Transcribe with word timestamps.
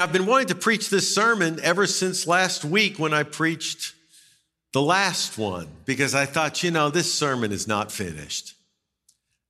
I've 0.00 0.14
been 0.14 0.24
wanting 0.24 0.48
to 0.48 0.54
preach 0.54 0.88
this 0.88 1.14
sermon 1.14 1.60
ever 1.62 1.86
since 1.86 2.26
last 2.26 2.64
week 2.64 2.98
when 2.98 3.12
I 3.12 3.22
preached 3.22 3.92
the 4.72 4.80
last 4.80 5.36
one 5.36 5.68
because 5.84 6.14
I 6.14 6.24
thought, 6.24 6.62
you 6.62 6.70
know, 6.70 6.88
this 6.88 7.12
sermon 7.12 7.52
is 7.52 7.68
not 7.68 7.92
finished. 7.92 8.54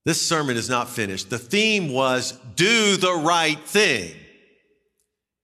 This 0.05 0.21
sermon 0.21 0.57
is 0.57 0.69
not 0.69 0.89
finished. 0.89 1.31
The 1.31 1.39
theme 1.39 1.93
was 1.93 2.33
do 2.57 2.97
the 2.97 3.15
right 3.15 3.61
thing. 3.61 4.13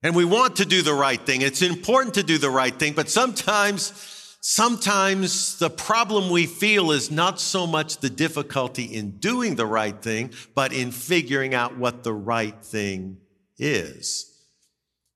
And 0.03 0.17
we 0.17 0.25
want 0.25 0.57
to 0.57 0.65
do 0.65 0.83
the 0.83 0.93
right 0.93 1.25
thing. 1.25 1.41
It's 1.41 1.63
important 1.63 2.15
to 2.15 2.25
do 2.25 2.37
the 2.37 2.51
right 2.51 2.77
thing, 2.77 2.93
but 2.93 3.09
sometimes, 3.09 3.93
sometimes 4.41 5.57
the 5.61 5.71
problem 5.71 6.31
we 6.31 6.47
feel 6.47 6.91
is 6.91 7.13
not 7.13 7.39
so 7.39 7.65
much 7.65 7.99
the 7.99 8.11
difficulty 8.11 8.83
in 8.83 9.19
doing 9.19 9.55
the 9.55 9.67
right 9.67 10.03
thing, 10.03 10.33
but 10.57 10.73
in 10.73 10.91
figuring 10.91 11.55
out 11.55 11.77
what 11.79 12.03
the 12.03 12.13
right 12.13 12.61
thing 12.61 13.19
is. 13.57 14.33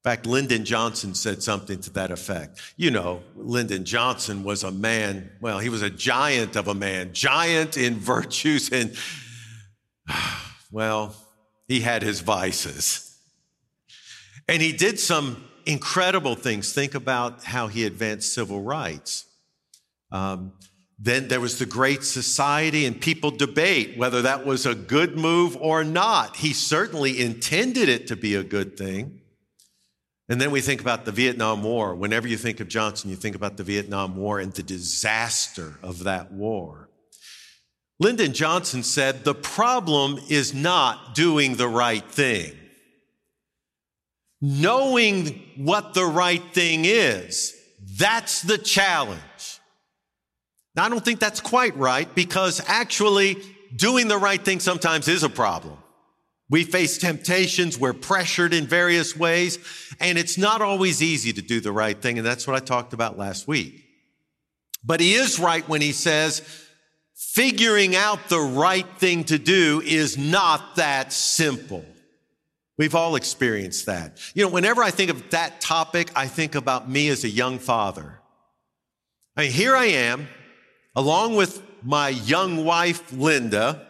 In 0.02 0.10
fact, 0.10 0.24
Lyndon 0.24 0.64
Johnson 0.64 1.14
said 1.14 1.42
something 1.42 1.78
to 1.82 1.90
that 1.90 2.10
effect. 2.10 2.58
You 2.78 2.90
know, 2.90 3.22
Lyndon 3.36 3.84
Johnson 3.84 4.44
was 4.44 4.64
a 4.64 4.70
man, 4.70 5.30
well, 5.42 5.58
he 5.58 5.68
was 5.68 5.82
a 5.82 5.90
giant 5.90 6.56
of 6.56 6.68
a 6.68 6.74
man, 6.74 7.12
giant 7.12 7.76
in 7.76 7.96
virtues, 7.96 8.70
and, 8.72 8.96
well, 10.72 11.14
he 11.68 11.80
had 11.80 12.02
his 12.02 12.20
vices. 12.20 13.14
And 14.48 14.62
he 14.62 14.72
did 14.72 14.98
some 14.98 15.44
incredible 15.66 16.34
things. 16.34 16.72
Think 16.72 16.94
about 16.94 17.44
how 17.44 17.66
he 17.66 17.84
advanced 17.84 18.32
civil 18.32 18.62
rights. 18.62 19.26
Um, 20.10 20.52
then 20.98 21.28
there 21.28 21.40
was 21.40 21.58
the 21.58 21.66
Great 21.66 22.04
Society, 22.04 22.86
and 22.86 22.98
people 22.98 23.30
debate 23.30 23.98
whether 23.98 24.22
that 24.22 24.46
was 24.46 24.64
a 24.64 24.74
good 24.74 25.18
move 25.18 25.58
or 25.58 25.84
not. 25.84 26.36
He 26.36 26.54
certainly 26.54 27.20
intended 27.20 27.90
it 27.90 28.06
to 28.06 28.16
be 28.16 28.34
a 28.34 28.42
good 28.42 28.78
thing. 28.78 29.19
And 30.30 30.40
then 30.40 30.52
we 30.52 30.60
think 30.60 30.80
about 30.80 31.04
the 31.04 31.10
Vietnam 31.10 31.64
War. 31.64 31.92
Whenever 31.92 32.28
you 32.28 32.36
think 32.36 32.60
of 32.60 32.68
Johnson, 32.68 33.10
you 33.10 33.16
think 33.16 33.34
about 33.34 33.56
the 33.56 33.64
Vietnam 33.64 34.16
War 34.16 34.38
and 34.38 34.52
the 34.52 34.62
disaster 34.62 35.80
of 35.82 36.04
that 36.04 36.32
war. 36.32 36.88
Lyndon 37.98 38.32
Johnson 38.32 38.84
said, 38.84 39.24
the 39.24 39.34
problem 39.34 40.20
is 40.28 40.54
not 40.54 41.16
doing 41.16 41.56
the 41.56 41.66
right 41.66 42.08
thing. 42.08 42.52
Knowing 44.40 45.42
what 45.56 45.94
the 45.94 46.06
right 46.06 46.54
thing 46.54 46.84
is, 46.84 47.54
that's 47.98 48.40
the 48.40 48.56
challenge. 48.56 49.20
Now, 50.76 50.84
I 50.84 50.88
don't 50.90 51.04
think 51.04 51.18
that's 51.18 51.40
quite 51.40 51.76
right 51.76 52.12
because 52.14 52.62
actually 52.68 53.36
doing 53.74 54.06
the 54.06 54.16
right 54.16 54.42
thing 54.42 54.60
sometimes 54.60 55.08
is 55.08 55.24
a 55.24 55.28
problem. 55.28 55.76
We 56.50 56.64
face 56.64 56.98
temptations. 56.98 57.78
We're 57.78 57.92
pressured 57.92 58.52
in 58.52 58.66
various 58.66 59.16
ways. 59.16 59.58
And 60.00 60.18
it's 60.18 60.36
not 60.36 60.60
always 60.60 61.00
easy 61.00 61.32
to 61.32 61.40
do 61.40 61.60
the 61.60 61.72
right 61.72 62.00
thing. 62.00 62.18
And 62.18 62.26
that's 62.26 62.46
what 62.46 62.56
I 62.56 62.58
talked 62.58 62.92
about 62.92 63.16
last 63.16 63.46
week. 63.46 63.84
But 64.84 65.00
he 65.00 65.14
is 65.14 65.38
right 65.38 65.66
when 65.68 65.80
he 65.80 65.92
says 65.92 66.42
figuring 67.14 67.94
out 67.94 68.28
the 68.28 68.40
right 68.40 68.86
thing 68.98 69.24
to 69.24 69.38
do 69.38 69.80
is 69.84 70.18
not 70.18 70.76
that 70.76 71.12
simple. 71.12 71.84
We've 72.78 72.94
all 72.94 73.14
experienced 73.14 73.86
that. 73.86 74.18
You 74.34 74.44
know, 74.44 74.50
whenever 74.50 74.82
I 74.82 74.90
think 74.90 75.10
of 75.10 75.30
that 75.30 75.60
topic, 75.60 76.10
I 76.16 76.26
think 76.26 76.54
about 76.54 76.88
me 76.90 77.10
as 77.10 77.24
a 77.24 77.28
young 77.28 77.58
father. 77.58 78.20
I 79.36 79.42
mean, 79.42 79.52
here 79.52 79.76
I 79.76 79.84
am, 79.84 80.28
along 80.96 81.36
with 81.36 81.62
my 81.82 82.08
young 82.08 82.64
wife, 82.64 83.12
Linda, 83.12 83.86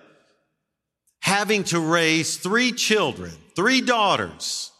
having 1.20 1.64
to 1.64 1.80
raise 1.80 2.36
three 2.36 2.72
children, 2.72 3.32
three 3.54 3.80
daughters. 3.80 4.72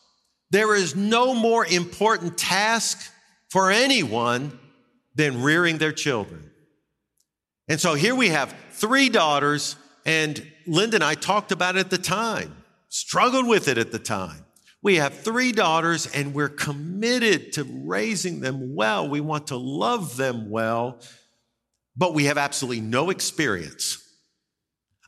There 0.50 0.74
is 0.74 0.96
no 0.96 1.34
more 1.34 1.64
important 1.66 2.36
task 2.38 3.12
for 3.50 3.70
anyone 3.70 4.58
than 5.14 5.42
rearing 5.42 5.78
their 5.78 5.92
children. 5.92 6.50
And 7.68 7.80
so 7.80 7.94
here 7.94 8.14
we 8.14 8.28
have 8.28 8.54
three 8.72 9.08
daughters, 9.08 9.76
and 10.04 10.44
Linda 10.66 10.96
and 10.96 11.04
I 11.04 11.14
talked 11.14 11.52
about 11.52 11.76
it 11.76 11.80
at 11.80 11.90
the 11.90 11.98
time, 11.98 12.56
struggled 12.88 13.46
with 13.46 13.68
it 13.68 13.78
at 13.78 13.92
the 13.92 13.98
time. 13.98 14.44
We 14.82 14.96
have 14.96 15.14
three 15.14 15.52
daughters, 15.52 16.06
and 16.06 16.34
we're 16.34 16.48
committed 16.48 17.52
to 17.52 17.64
raising 17.64 18.40
them 18.40 18.74
well. 18.74 19.08
We 19.08 19.20
want 19.20 19.48
to 19.48 19.56
love 19.56 20.16
them 20.16 20.50
well, 20.50 21.00
but 21.96 22.14
we 22.14 22.24
have 22.24 22.38
absolutely 22.38 22.80
no 22.80 23.10
experience 23.10 23.98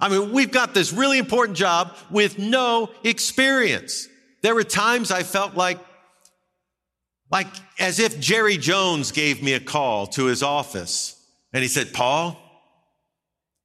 I 0.03 0.09
mean, 0.09 0.33
we've 0.33 0.51
got 0.51 0.75
this 0.75 0.93
really 0.93 1.19
important 1.19 1.57
job 1.57 1.97
with 2.11 2.37
no 2.37 2.91
experience. 3.05 4.09
There 4.43 4.53
were 4.53 4.65
times 4.65 5.13
I 5.13 5.23
felt 5.23 5.55
like, 5.55 5.79
like 7.31 7.47
as 7.79 8.01
if 8.01 8.19
Jerry 8.19 8.57
Jones 8.57 9.13
gave 9.13 9.45
me 9.45 9.53
a 9.53 9.61
call 9.61 10.09
to 10.09 10.25
his 10.25 10.43
office 10.43 11.25
and 11.53 11.63
he 11.63 11.69
said, 11.69 11.93
Paul, 11.93 12.37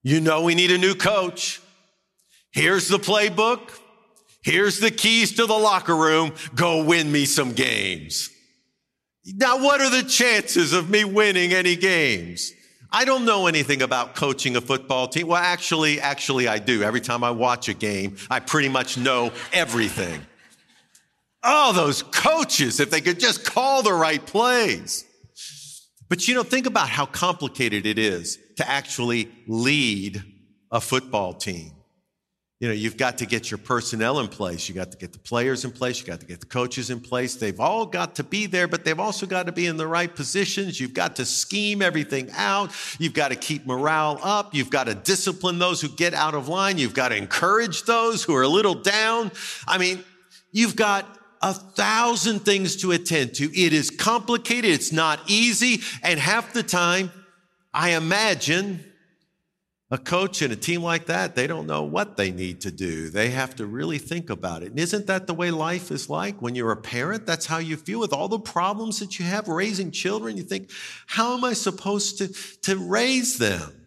you 0.03 0.21
know 0.21 0.43
we 0.43 0.53
need 0.53 0.69
a 0.69 0.77
new 0.77 0.93
coach. 0.93 1.59
Here's 2.51 2.87
the 2.87 2.99
playbook. 2.99 3.71
Here's 4.43 4.79
the 4.79 4.91
keys 4.91 5.37
to 5.37 5.47
the 5.47 5.57
locker 5.57 5.95
room. 5.95 6.33
Go 6.53 6.83
win 6.83 7.11
me 7.11 7.25
some 7.25 7.53
games. 7.53 8.29
Now, 9.25 9.61
what 9.61 9.81
are 9.81 9.89
the 9.89 10.07
chances 10.07 10.71
of 10.71 10.87
me 10.87 11.03
winning 11.03 11.51
any 11.51 11.75
games? 11.75 12.53
I 12.91 13.05
don't 13.05 13.25
know 13.25 13.47
anything 13.47 13.81
about 13.81 14.15
coaching 14.15 14.55
a 14.55 14.61
football 14.61 15.07
team. 15.07 15.27
Well, 15.27 15.41
actually, 15.41 15.99
actually, 15.99 16.47
I 16.47 16.59
do. 16.59 16.83
Every 16.83 17.01
time 17.01 17.23
I 17.23 17.31
watch 17.31 17.67
a 17.67 17.73
game, 17.73 18.15
I 18.29 18.39
pretty 18.39 18.69
much 18.69 18.97
know 18.97 19.31
everything. 19.51 20.25
Oh, 21.43 21.73
those 21.73 22.03
coaches, 22.03 22.79
if 22.79 22.89
they 22.89 23.01
could 23.01 23.19
just 23.19 23.45
call 23.45 23.83
the 23.83 23.93
right 23.93 24.25
plays. 24.25 25.05
But 26.09 26.27
you 26.27 26.33
know, 26.33 26.43
think 26.43 26.65
about 26.65 26.89
how 26.89 27.05
complicated 27.05 27.85
it 27.85 27.99
is 27.99 28.37
to 28.57 28.67
actually 28.67 29.29
lead 29.47 30.23
a 30.71 30.79
football 30.79 31.33
team. 31.33 31.71
You 32.59 32.67
know, 32.67 32.73
you've 32.73 32.97
got 32.97 33.19
to 33.19 33.27
get 33.27 33.51
your 33.51 33.59
personnel 33.59 34.19
in 34.19 34.27
place. 34.27 34.67
You 34.67 34.73
got 34.73 34.91
to 34.91 34.97
get 34.97 35.13
the 35.13 35.19
players 35.19 35.63
in 35.63 35.69
place. 35.69 35.99
You 35.99 36.07
got 36.07 36.21
to 36.21 36.25
get 36.25 36.39
the 36.39 36.47
coaches 36.47 36.89
in 36.89 36.99
place. 36.99 37.35
They've 37.35 37.59
all 37.59 37.85
got 37.85 38.15
to 38.15 38.23
be 38.23 38.47
there, 38.47 38.67
but 38.67 38.83
they've 38.83 38.99
also 38.99 39.27
got 39.27 39.45
to 39.45 39.51
be 39.51 39.67
in 39.67 39.77
the 39.77 39.85
right 39.85 40.13
positions. 40.13 40.79
You've 40.79 40.95
got 40.95 41.17
to 41.17 41.25
scheme 41.25 41.83
everything 41.83 42.31
out. 42.33 42.71
You've 42.97 43.13
got 43.13 43.27
to 43.27 43.35
keep 43.35 43.67
morale 43.67 44.19
up. 44.23 44.55
You've 44.55 44.71
got 44.71 44.85
to 44.85 44.95
discipline 44.95 45.59
those 45.59 45.81
who 45.81 45.89
get 45.89 46.15
out 46.15 46.33
of 46.33 46.47
line. 46.47 46.79
You've 46.79 46.95
got 46.95 47.09
to 47.09 47.15
encourage 47.15 47.83
those 47.83 48.23
who 48.23 48.33
are 48.35 48.43
a 48.43 48.47
little 48.47 48.75
down. 48.75 49.31
I 49.67 49.77
mean, 49.77 50.03
you've 50.51 50.75
got 50.75 51.05
a 51.43 51.53
thousand 51.53 52.39
things 52.39 52.75
to 52.77 52.91
attend 52.91 53.35
to. 53.35 53.45
It 53.55 53.71
is 53.71 53.91
complicated. 53.91 54.71
It's 54.71 54.91
not 54.91 55.19
easy. 55.27 55.81
And 56.01 56.19
half 56.19 56.53
the 56.53 56.63
time, 56.63 57.11
I 57.71 57.91
imagine 57.91 58.83
a 59.89 59.97
coach 59.97 60.41
and 60.41 60.51
a 60.51 60.55
team 60.55 60.83
like 60.83 61.05
that, 61.05 61.35
they 61.35 61.47
don't 61.47 61.65
know 61.65 61.83
what 61.83 62.17
they 62.17 62.29
need 62.29 62.59
to 62.61 62.71
do. 62.71 63.09
They 63.09 63.29
have 63.29 63.55
to 63.55 63.65
really 63.65 63.97
think 63.97 64.29
about 64.29 64.61
it. 64.61 64.71
And 64.71 64.79
isn't 64.79 65.07
that 65.07 65.27
the 65.27 65.33
way 65.33 65.49
life 65.49 65.91
is 65.91 66.09
like? 66.09 66.41
When 66.41 66.55
you're 66.55 66.73
a 66.73 66.81
parent, 66.81 67.25
that's 67.25 67.45
how 67.45 67.59
you 67.59 67.77
feel 67.77 67.99
with 67.99 68.11
all 68.11 68.27
the 68.27 68.39
problems 68.39 68.99
that 68.99 69.17
you 69.17 69.25
have 69.25 69.47
raising 69.47 69.91
children. 69.91 70.35
You 70.35 70.43
think, 70.43 70.71
how 71.05 71.37
am 71.37 71.45
I 71.45 71.53
supposed 71.53 72.17
to, 72.17 72.27
to 72.63 72.77
raise 72.77 73.37
them? 73.37 73.86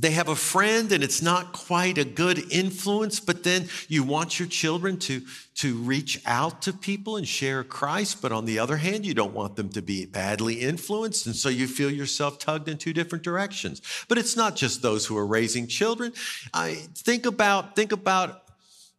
They 0.00 0.12
have 0.12 0.28
a 0.28 0.36
friend 0.36 0.92
and 0.92 1.02
it's 1.02 1.20
not 1.20 1.52
quite 1.52 1.98
a 1.98 2.04
good 2.04 2.52
influence, 2.52 3.18
but 3.18 3.42
then 3.42 3.68
you 3.88 4.04
want 4.04 4.38
your 4.38 4.46
children 4.46 4.96
to, 5.00 5.22
to 5.56 5.74
reach 5.74 6.22
out 6.24 6.62
to 6.62 6.72
people 6.72 7.16
and 7.16 7.26
share 7.26 7.64
Christ. 7.64 8.22
But 8.22 8.30
on 8.30 8.44
the 8.44 8.60
other 8.60 8.76
hand, 8.76 9.04
you 9.04 9.12
don't 9.12 9.34
want 9.34 9.56
them 9.56 9.70
to 9.70 9.82
be 9.82 10.06
badly 10.06 10.60
influenced. 10.60 11.26
And 11.26 11.34
so 11.34 11.48
you 11.48 11.66
feel 11.66 11.90
yourself 11.90 12.38
tugged 12.38 12.68
in 12.68 12.78
two 12.78 12.92
different 12.92 13.24
directions. 13.24 13.82
But 14.08 14.18
it's 14.18 14.36
not 14.36 14.54
just 14.54 14.82
those 14.82 15.04
who 15.04 15.16
are 15.18 15.26
raising 15.26 15.66
children. 15.66 16.12
I 16.54 16.74
think 16.94 17.26
about, 17.26 17.74
think 17.74 17.90
about, 17.90 18.44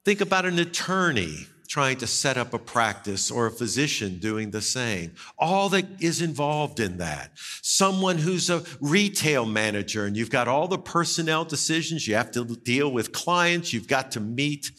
think 0.04 0.20
about 0.20 0.46
an 0.46 0.60
attorney 0.60 1.48
trying 1.70 1.96
to 1.98 2.08
set 2.08 2.36
up 2.36 2.52
a 2.56 2.60
practice 2.60 3.30
or 3.30 3.46
a 3.46 3.52
physician 3.52 4.18
doing 4.18 4.50
the 4.50 4.62
same. 4.62 5.14
All 5.38 5.70
that 5.70 5.86
is 6.00 6.20
involved 6.20 6.80
in 6.80 6.98
that. 6.98 7.32
Someone 7.62 8.18
who's 8.18 8.50
a 8.50 8.64
retail 8.82 9.46
manager 9.46 10.06
and 10.06 10.18
you've 10.18 10.32
got 10.32 10.48
all 10.48 10.68
the 10.68 10.80
personnel 10.80 11.46
decisions. 11.46 12.08
You 12.08 12.16
have 12.16 12.32
to 12.32 12.44
deal 12.44 12.92
with 12.92 13.12
clients. 13.12 13.72
You've 13.72 13.88
got 13.88 14.12
to 14.14 14.20
meet, 14.20 14.72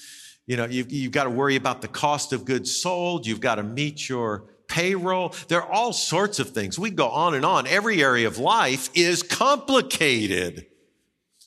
you 0.48 0.56
know, 0.56 0.64
you've, 0.64 0.90
you've 0.90 1.12
got 1.12 1.24
to 1.24 1.30
worry 1.30 1.54
about 1.54 1.80
the 1.80 1.88
cost 1.88 2.32
of 2.32 2.44
goods 2.44 2.74
sold. 2.74 3.24
You've 3.24 3.40
got 3.40 3.54
to 3.54 3.62
meet 3.62 4.08
your 4.08 4.46
payroll. 4.66 5.32
There 5.46 5.62
are 5.62 5.72
all 5.72 5.92
sorts 5.92 6.40
of 6.40 6.50
things. 6.50 6.76
We 6.76 6.90
go 6.90 7.08
on 7.08 7.34
and 7.34 7.44
on. 7.44 7.68
Every 7.68 8.02
area 8.02 8.26
of 8.26 8.38
life 8.38 8.90
is 8.94 9.22
complicated. 9.22 10.66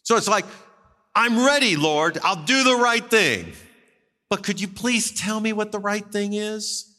So 0.04 0.16
it's 0.16 0.30
like, 0.30 0.46
I'm 1.14 1.46
ready, 1.46 1.76
Lord. 1.76 2.18
I'll 2.24 2.46
do 2.46 2.64
the 2.64 2.78
right 2.78 3.08
thing. 3.10 3.52
But 4.34 4.42
could 4.42 4.60
you 4.60 4.68
please 4.68 5.12
tell 5.12 5.40
me 5.40 5.54
what 5.54 5.72
the 5.72 5.78
right 5.78 6.04
thing 6.04 6.34
is? 6.34 6.92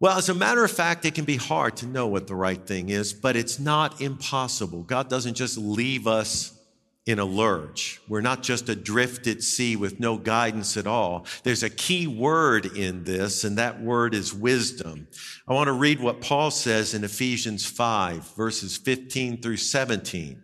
Well, 0.00 0.18
as 0.18 0.28
a 0.28 0.34
matter 0.34 0.62
of 0.62 0.70
fact, 0.70 1.06
it 1.06 1.14
can 1.14 1.24
be 1.24 1.36
hard 1.36 1.78
to 1.78 1.86
know 1.86 2.08
what 2.08 2.26
the 2.26 2.34
right 2.34 2.62
thing 2.62 2.90
is, 2.90 3.14
but 3.14 3.36
it's 3.36 3.58
not 3.58 3.98
impossible. 3.98 4.82
God 4.82 5.08
doesn't 5.08 5.32
just 5.32 5.56
leave 5.56 6.06
us 6.06 6.52
in 7.06 7.18
a 7.18 7.24
lurch. 7.24 8.02
We're 8.06 8.20
not 8.20 8.42
just 8.42 8.68
adrift 8.68 9.26
at 9.26 9.42
sea 9.42 9.76
with 9.76 9.98
no 9.98 10.18
guidance 10.18 10.76
at 10.76 10.86
all. 10.86 11.24
There's 11.42 11.62
a 11.62 11.70
key 11.70 12.06
word 12.06 12.76
in 12.76 13.04
this, 13.04 13.42
and 13.42 13.56
that 13.56 13.80
word 13.80 14.14
is 14.14 14.34
wisdom. 14.34 15.08
I 15.48 15.54
want 15.54 15.68
to 15.68 15.72
read 15.72 16.00
what 16.00 16.20
Paul 16.20 16.50
says 16.50 16.92
in 16.92 17.02
Ephesians 17.02 17.64
5, 17.64 18.34
verses 18.36 18.76
15 18.76 19.40
through 19.40 19.56
17. 19.56 20.42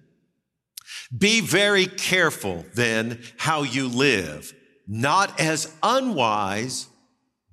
Be 1.19 1.43
very 1.43 1.85
careful 1.85 2.65
then 2.75 3.21
how 3.37 3.63
you 3.63 3.89
live, 3.89 4.55
not 4.89 5.39
as 5.39 5.73
unwise, 5.83 6.89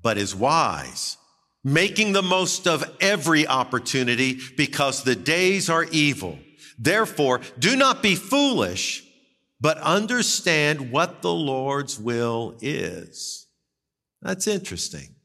but 0.01 0.17
as 0.17 0.33
wise, 0.33 1.17
making 1.63 2.13
the 2.13 2.23
most 2.23 2.67
of 2.67 2.89
every 3.01 3.45
opportunity 3.45 4.39
because 4.55 5.03
the 5.03 5.15
days 5.15 5.69
are 5.69 5.83
evil. 5.91 6.39
Therefore, 6.79 7.41
do 7.59 7.75
not 7.75 8.01
be 8.01 8.15
foolish, 8.15 9.03
but 9.59 9.77
understand 9.79 10.91
what 10.91 11.21
the 11.21 11.33
Lord's 11.33 11.99
will 11.99 12.55
is. 12.61 13.47
That's 14.21 14.47
interesting. 14.47 15.15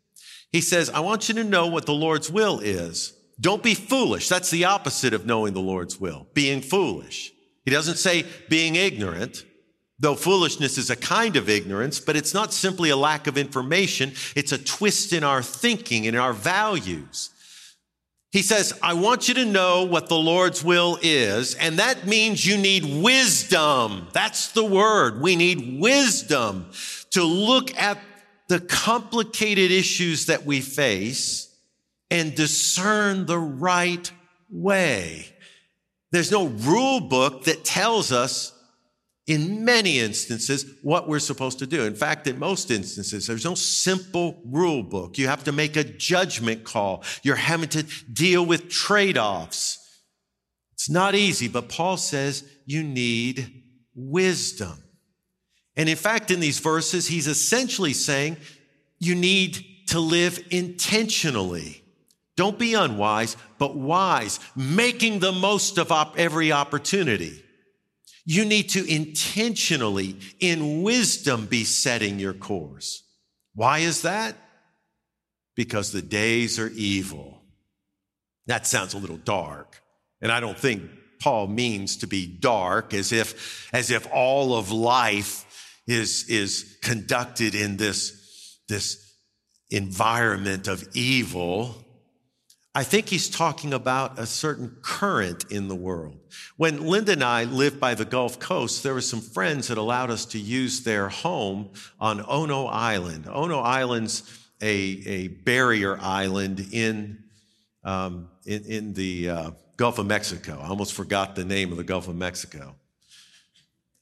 He 0.51 0.61
says, 0.61 0.91
I 0.91 1.01
want 1.01 1.29
you 1.29 1.35
to 1.37 1.45
know 1.45 1.69
what 1.69 1.87
the 1.87 1.93
Lord's 1.93 2.31
will 2.31 2.59
is. 2.59 3.13
Don't 3.41 3.63
be 3.63 3.75
foolish. 3.75 4.29
That's 4.29 4.51
the 4.51 4.65
opposite 4.65 5.15
of 5.15 5.25
knowing 5.25 5.55
the 5.55 5.61
Lord's 5.61 5.99
will, 5.99 6.27
being 6.35 6.61
foolish. 6.61 7.33
He 7.65 7.71
doesn't 7.71 7.97
say 7.97 8.25
being 8.49 8.75
ignorant, 8.75 9.45
though 10.01 10.15
foolishness 10.15 10.79
is 10.79 10.91
a 10.91 10.97
kind 10.97 11.37
of 11.37 11.49
ignorance, 11.49 12.01
but 12.01 12.17
it's 12.17 12.35
not 12.35 12.53
simply 12.53 12.89
a 12.89 12.97
lack 12.97 13.27
of 13.27 13.37
information. 13.37 14.13
It's 14.35 14.51
a 14.51 14.59
twist 14.59 15.13
in 15.13 15.23
our 15.23 15.43
thinking 15.43 16.07
and 16.07 16.17
our 16.17 16.33
values. 16.33 17.31
He 18.33 18.43
says, 18.43 18.79
I 18.83 18.95
want 18.95 19.29
you 19.29 19.35
to 19.35 19.45
know 19.45 19.85
what 19.85 20.09
the 20.09 20.17
Lord's 20.17 20.65
will 20.65 20.99
is, 21.03 21.55
and 21.57 21.79
that 21.79 22.07
means 22.07 22.47
you 22.47 22.57
need 22.57 23.03
wisdom. 23.03 24.07
That's 24.13 24.53
the 24.53 24.65
word. 24.65 25.21
We 25.21 25.37
need 25.37 25.81
wisdom 25.81 26.71
to 27.11 27.25
look 27.25 27.77
at 27.77 27.99
the 28.49 28.61
complicated 28.61 29.71
issues 29.71 30.27
that 30.27 30.47
we 30.47 30.61
face 30.61 31.55
and 32.11 32.35
discern 32.35 33.27
the 33.27 33.39
right 33.39 34.11
way. 34.49 35.27
There's 36.13 36.31
no 36.31 36.47
rule 36.47 37.01
book 37.01 37.45
that 37.45 37.65
tells 37.65 38.13
us 38.13 38.53
in 39.31 39.65
many 39.65 40.01
instances 40.01 40.67
what 40.83 41.09
we're 41.09 41.21
supposed 41.21 41.61
to 41.61 41.67
do. 41.67 41.85
In 41.85 41.95
fact, 41.95 42.27
in 42.27 42.37
most 42.37 42.69
instances, 42.69 43.29
there's 43.29 43.45
no 43.45 43.55
simple 43.55 44.43
rule 44.45 44.83
book. 44.83 45.19
You 45.19 45.29
have 45.29 45.45
to 45.45 45.53
make 45.53 45.77
a 45.77 45.85
judgment 45.85 46.65
call. 46.65 47.05
You're 47.23 47.37
having 47.37 47.69
to 47.69 47.85
deal 48.13 48.45
with 48.45 48.69
trade-offs. 48.69 49.79
It's 50.73 50.91
not 50.91 51.15
easy, 51.15 51.47
but 51.47 51.69
Paul 51.69 51.97
says 51.97 52.43
you 52.67 52.83
need 52.83 53.63
wisdom. 53.95 54.83
And 55.77 55.89
in 55.89 55.97
fact, 55.97 56.33
in 56.33 56.41
these 56.41 56.59
verses, 56.59 57.07
he's 57.07 57.29
essentially 57.29 57.93
saying 57.93 58.37
you 58.99 59.15
need 59.15 59.65
to 59.91 60.01
live 60.01 60.45
intentionally. 60.51 61.85
Don't 62.37 62.59
be 62.59 62.75
unwise, 62.75 63.37
but 63.61 63.77
wise, 63.77 64.41
making 64.57 65.21
the 65.21 65.31
most 65.31 65.79
of 65.79 65.93
op- 65.93 66.19
every 66.19 66.51
opportunity. 66.51 67.45
You 68.31 68.45
need 68.45 68.69
to 68.69 68.87
intentionally, 68.89 70.17
in 70.39 70.85
wisdom, 70.85 71.47
be 71.47 71.65
setting 71.65 72.21
your 72.21 72.33
course. 72.33 73.03
Why 73.57 73.79
is 73.79 74.03
that? 74.03 74.37
Because 75.57 75.91
the 75.91 76.01
days 76.01 76.57
are 76.61 76.69
evil. 76.69 77.43
That 78.47 78.69
sounds 78.69 78.95
a 78.95 78.99
little 78.99 79.17
dark. 79.17 79.83
And 80.23 80.31
I 80.31 80.39
don't 80.39 80.57
think 80.57 80.85
Paul 81.21 81.49
means 81.49 81.97
to 81.97 82.07
be 82.07 82.25
dark 82.25 82.95
as 82.95 83.11
if, 83.11 83.69
as 83.73 83.91
if 83.91 84.07
all 84.13 84.55
of 84.55 84.71
life 84.71 85.83
is, 85.89 86.29
is 86.29 86.79
conducted 86.83 87.57
in 87.57 87.79
this, 87.79 88.61
this 88.69 89.13
environment 89.71 90.69
of 90.69 90.87
evil. 90.95 91.85
I 92.73 92.85
think 92.85 93.09
he's 93.09 93.29
talking 93.29 93.73
about 93.73 94.19
a 94.19 94.27
certain 94.27 94.77
current 94.81 95.45
in 95.51 95.67
the 95.67 95.75
world. 95.75 96.17
When 96.57 96.87
Linda 96.87 97.13
and 97.13 97.25
I 97.25 97.43
lived 97.43 97.81
by 97.81 97.95
the 97.95 98.05
Gulf 98.05 98.39
Coast, 98.39 98.85
there 98.85 98.95
were 98.95 99.01
some 99.01 99.21
friends 99.21 99.69
that 99.69 99.79
allowed 99.79 100.11
us 100.11 100.25
to 100.27 100.39
use 100.39 100.85
their 100.85 101.09
home 101.09 101.71
on 101.99 102.25
Ono 102.29 102.67
Island. 102.67 103.27
Ono 103.29 103.59
Island's 103.59 104.23
a, 104.63 104.69
a 104.69 105.29
barrier 105.29 105.99
island 106.01 106.69
in, 106.71 107.25
um, 107.83 108.29
in, 108.47 108.65
in, 108.65 108.93
the 108.93 109.31
uh, 109.31 109.51
Gulf 109.77 109.99
of 109.99 110.07
Mexico. 110.07 110.61
I 110.63 110.69
almost 110.69 110.93
forgot 110.93 111.35
the 111.35 111.45
name 111.45 111.73
of 111.73 111.77
the 111.79 111.85
Gulf 111.85 112.07
of 112.07 112.15
Mexico. 112.15 112.77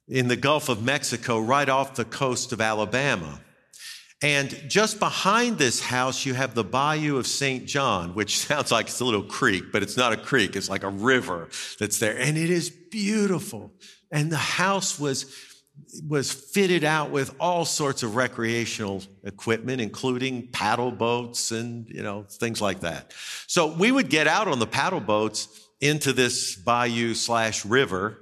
In 0.08 0.28
the 0.28 0.36
Gulf 0.36 0.68
of 0.68 0.82
Mexico, 0.82 1.38
right 1.38 1.68
off 1.68 1.94
the 1.94 2.04
coast 2.04 2.52
of 2.52 2.60
Alabama. 2.60 3.40
And 4.20 4.50
just 4.68 4.98
behind 4.98 5.58
this 5.58 5.80
house, 5.80 6.26
you 6.26 6.34
have 6.34 6.54
the 6.54 6.64
Bayou 6.64 7.18
of 7.18 7.26
St. 7.26 7.66
John, 7.66 8.14
which 8.14 8.38
sounds 8.46 8.72
like 8.72 8.86
it's 8.86 9.00
a 9.00 9.04
little 9.04 9.22
creek, 9.22 9.70
but 9.72 9.82
it's 9.82 9.96
not 9.96 10.12
a 10.12 10.16
creek. 10.16 10.56
It's 10.56 10.68
like 10.68 10.82
a 10.82 10.88
river 10.88 11.48
that's 11.78 11.98
there. 11.98 12.18
And 12.18 12.36
it 12.36 12.50
is 12.50 12.70
beautiful. 12.70 13.72
And 14.10 14.32
the 14.32 14.36
house 14.36 14.98
was, 14.98 15.32
was 16.06 16.32
fitted 16.32 16.82
out 16.82 17.10
with 17.10 17.34
all 17.38 17.64
sorts 17.64 18.02
of 18.02 18.16
recreational 18.16 19.02
equipment, 19.22 19.80
including 19.80 20.48
paddle 20.48 20.90
boats 20.90 21.52
and, 21.52 21.88
you 21.88 22.02
know, 22.02 22.24
things 22.28 22.60
like 22.60 22.80
that. 22.80 23.12
So 23.46 23.68
we 23.68 23.92
would 23.92 24.08
get 24.08 24.26
out 24.26 24.48
on 24.48 24.58
the 24.58 24.66
paddle 24.66 25.00
boats 25.00 25.68
into 25.80 26.12
this 26.12 26.56
bayou 26.56 27.14
slash 27.14 27.64
river 27.64 28.18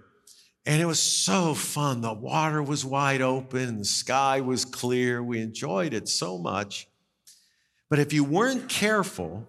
and 0.66 0.82
it 0.82 0.86
was 0.86 1.00
so 1.00 1.54
fun. 1.54 2.00
The 2.00 2.12
water 2.12 2.62
was 2.62 2.84
wide 2.84 3.22
open, 3.22 3.78
the 3.78 3.84
sky 3.84 4.40
was 4.40 4.64
clear. 4.64 5.22
We 5.22 5.40
enjoyed 5.40 5.94
it 5.94 6.08
so 6.08 6.36
much. 6.36 6.88
But 7.88 8.00
if 8.00 8.12
you 8.12 8.24
weren't 8.24 8.68
careful, 8.68 9.46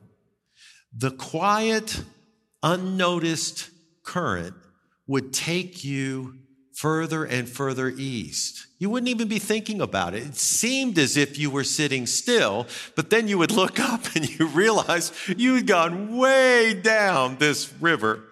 the 0.96 1.12
quiet, 1.12 2.04
unnoticed 2.62 3.72
current 4.04 4.56
would 5.08 5.34
take 5.34 5.84
you 5.84 6.36
further 6.74 7.24
and 7.24 7.50
further 7.50 7.90
east. 7.90 8.68
You 8.78 8.92
wouldn't 8.92 9.10
even 9.10 9.28
be 9.28 9.40
thinking 9.40 9.82
about 9.82 10.14
it. 10.14 10.22
It 10.22 10.36
seemed 10.36 11.00
as 11.00 11.18
if 11.18 11.40
you 11.40 11.50
were 11.50 11.64
sitting 11.64 12.06
still, 12.06 12.68
but 12.96 13.10
then 13.10 13.28
you 13.28 13.40
would 13.40 13.52
look 13.52 13.80
up 13.94 14.16
and 14.16 14.30
you 14.30 14.46
realize 14.46 15.12
you 15.36 15.56
had 15.56 15.66
gone 15.66 16.16
way 16.16 16.80
down 16.80 17.38
this 17.38 17.74
river 17.82 18.27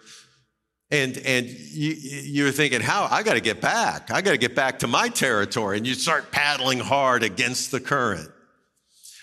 and 0.92 1.18
and 1.20 1.48
you, 1.48 1.96
you're 1.98 2.52
thinking 2.52 2.82
how 2.82 3.08
i 3.10 3.24
got 3.24 3.34
to 3.34 3.42
get 3.42 3.62
back. 3.62 4.12
I 4.12 4.22
got 4.22 4.32
to 4.32 4.38
get 4.38 4.56
back 4.56 4.80
to 4.80 4.88
my 4.88 5.10
territory. 5.10 5.78
And 5.78 5.88
you 5.88 5.96
start 5.96 6.32
paddling 6.32 6.80
hard 6.80 7.24
against 7.24 7.72
the 7.72 7.80
current. 7.80 8.30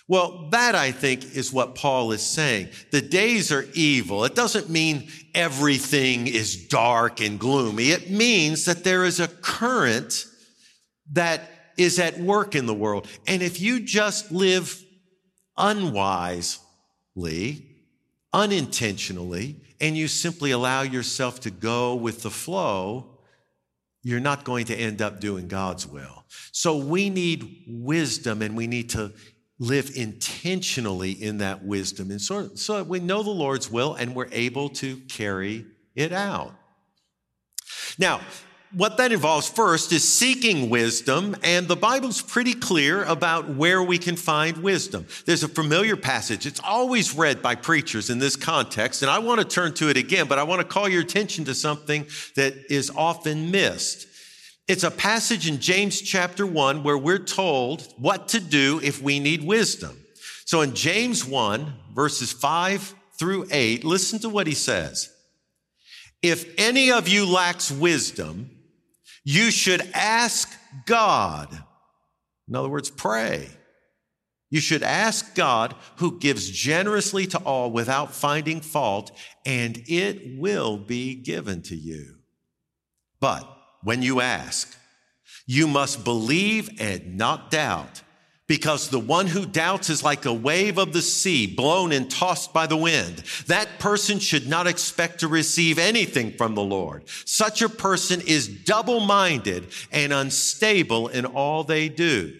Well 0.09 0.49
that 0.51 0.75
i 0.75 0.91
think 0.91 1.37
is 1.37 1.53
what 1.53 1.75
paul 1.75 2.13
is 2.13 2.23
saying. 2.23 2.69
The 2.91 3.03
days 3.03 3.53
are 3.53 3.67
evil. 3.75 4.25
It 4.25 4.35
doesn't 4.35 4.69
mean 4.69 5.09
everything 5.35 6.27
is 6.27 6.67
dark 6.67 7.21
and 7.21 7.39
gloomy. 7.39 7.91
It 7.91 8.11
means 8.11 8.65
that 8.65 8.85
there 8.85 9.05
is 9.05 9.21
a 9.21 9.29
current 9.29 10.27
that 11.13 11.49
is 11.77 11.99
at 11.99 12.19
work 12.19 12.55
in 12.55 12.67
the 12.67 12.75
world. 12.75 13.07
And 13.27 13.43
if 13.43 13.61
you 13.61 13.81
just 13.81 14.33
live 14.33 14.83
unwisely 15.57 16.59
unintentionally 18.33 19.61
and 19.83 19.97
you 19.97 20.07
simply 20.09 20.53
allow 20.53 20.83
yourself 20.83 21.41
to 21.41 21.51
go 21.51 21.97
with 21.97 22.23
the 22.23 22.31
flow, 22.31 23.19
you're 24.03 24.21
not 24.21 24.45
going 24.45 24.65
to 24.67 24.75
end 24.75 25.03
up 25.03 25.21
doing 25.21 25.49
God's 25.49 25.87
will. 25.87 26.25
So 26.53 26.77
we 26.77 27.11
need 27.11 27.65
wisdom 27.67 28.43
and 28.43 28.57
we 28.57 28.69
need 28.69 28.91
to 28.91 29.13
live 29.59 29.91
intentionally 29.95 31.13
in 31.13 31.39
that 31.39 31.65
wisdom. 31.65 32.11
And 32.11 32.21
so, 32.21 32.55
so 32.55 32.83
we 32.85 33.01
know 33.01 33.23
the 33.23 33.31
Lord's 33.31 33.71
will 33.71 33.95
and 33.95 34.15
we're 34.15 34.29
able 34.33 34.69
to 34.71 34.97
carry 35.09 35.67
it 35.95 36.13
out. 36.13 36.55
Now, 37.99 38.21
what 38.75 38.97
that 38.97 39.13
involves 39.13 39.49
first 39.49 39.93
is 39.93 40.11
seeking 40.11 40.71
wisdom, 40.71 41.37
and 41.43 41.69
the 41.69 41.77
Bible's 41.77 42.23
pretty 42.23 42.55
clear 42.55 43.05
about 43.05 43.49
where 43.49 43.83
we 43.83 43.99
can 43.99 44.17
find 44.17 44.57
wisdom. 44.59 45.07
There's 45.27 45.43
a 45.43 45.49
familiar 45.49 45.97
passage. 45.97 46.47
It's 46.47 46.61
always 46.65 47.15
read 47.15 47.43
by 47.43 47.55
preachers 47.55 48.09
in 48.09 48.19
this 48.19 48.35
context, 48.35 49.03
and 49.03 49.11
I 49.11 49.19
want 49.19 49.41
to 49.41 49.47
turn 49.47 49.75
to 49.75 49.91
it 49.91 49.97
again, 49.97 50.27
but 50.27 50.39
I 50.39 50.45
want 50.45 50.61
to 50.61 50.67
call 50.67 50.89
your 50.89 51.03
attention 51.03 51.45
to 51.47 51.55
something 51.55 52.07
that 52.37 52.55
is 52.71 52.91
often 52.97 53.51
missed. 53.51 54.07
It's 54.69 54.85
a 54.85 54.91
passage 54.91 55.49
in 55.49 55.61
James 55.61 56.01
chapter 56.01 56.47
1 56.47 56.83
where 56.83 56.97
we're 56.97 57.19
told 57.19 57.87
what 57.99 58.29
to 58.29 58.41
do 58.41 58.81
if 58.83 59.03
we 59.03 59.21
need 59.21 59.45
wisdom. 59.45 59.99
So 60.47 60.63
in 60.63 60.75
James 60.75 61.27
1, 61.27 61.73
verses 61.95 62.33
5 62.33 62.95
through 63.19 63.49
8, 63.51 63.85
listen 63.85 64.19
to 64.21 64.29
what 64.31 64.47
he 64.47 64.55
says. 64.55 65.11
If 66.23 66.55
any 66.57 66.91
of 66.93 67.09
you 67.09 67.27
lacks 67.27 67.71
wisdom, 67.71 68.51
you 69.25 69.51
should 69.51 69.83
ask 69.95 70.53
God. 70.87 71.63
In 72.49 72.57
other 72.57 72.69
words, 72.69 72.91
pray. 72.91 73.49
You 74.51 74.61
should 74.61 74.83
ask 74.83 75.35
God 75.35 75.75
who 75.97 76.19
gives 76.19 76.51
generously 76.51 77.27
to 77.29 77.39
all 77.39 77.71
without 77.71 78.15
finding 78.15 78.61
fault, 78.61 79.11
and 79.47 79.83
it 79.87 80.39
will 80.39 80.77
be 80.77 81.15
given 81.15 81.63
to 81.63 81.77
you. 81.77 82.17
But 83.21 83.49
when 83.83 84.03
you 84.03 84.21
ask. 84.21 84.77
You 85.47 85.67
must 85.67 86.05
believe 86.05 86.71
and 86.81 87.17
not 87.17 87.51
doubt 87.51 88.03
because 88.47 88.89
the 88.89 88.99
one 88.99 89.29
who 89.29 89.47
doubts 89.47 89.89
is 89.89 90.03
like 90.03 90.25
a 90.25 90.33
wave 90.33 90.77
of 90.77 90.93
the 90.93 91.03
sea 91.03 91.47
blown 91.47 91.93
and 91.93 92.11
tossed 92.11 92.53
by 92.53 92.67
the 92.67 92.77
wind. 92.77 93.19
That 93.47 93.79
person 93.79 94.19
should 94.19 94.49
not 94.49 94.67
expect 94.67 95.21
to 95.21 95.29
receive 95.29 95.79
anything 95.79 96.33
from 96.33 96.55
the 96.55 96.63
Lord. 96.63 97.09
Such 97.25 97.63
a 97.63 97.69
person 97.69 98.21
is 98.21 98.49
double 98.49 99.01
minded 99.01 99.69
and 99.91 100.13
unstable 100.13 101.09
in 101.09 101.25
all 101.25 101.65
they 101.65 101.89
do. 101.89 102.37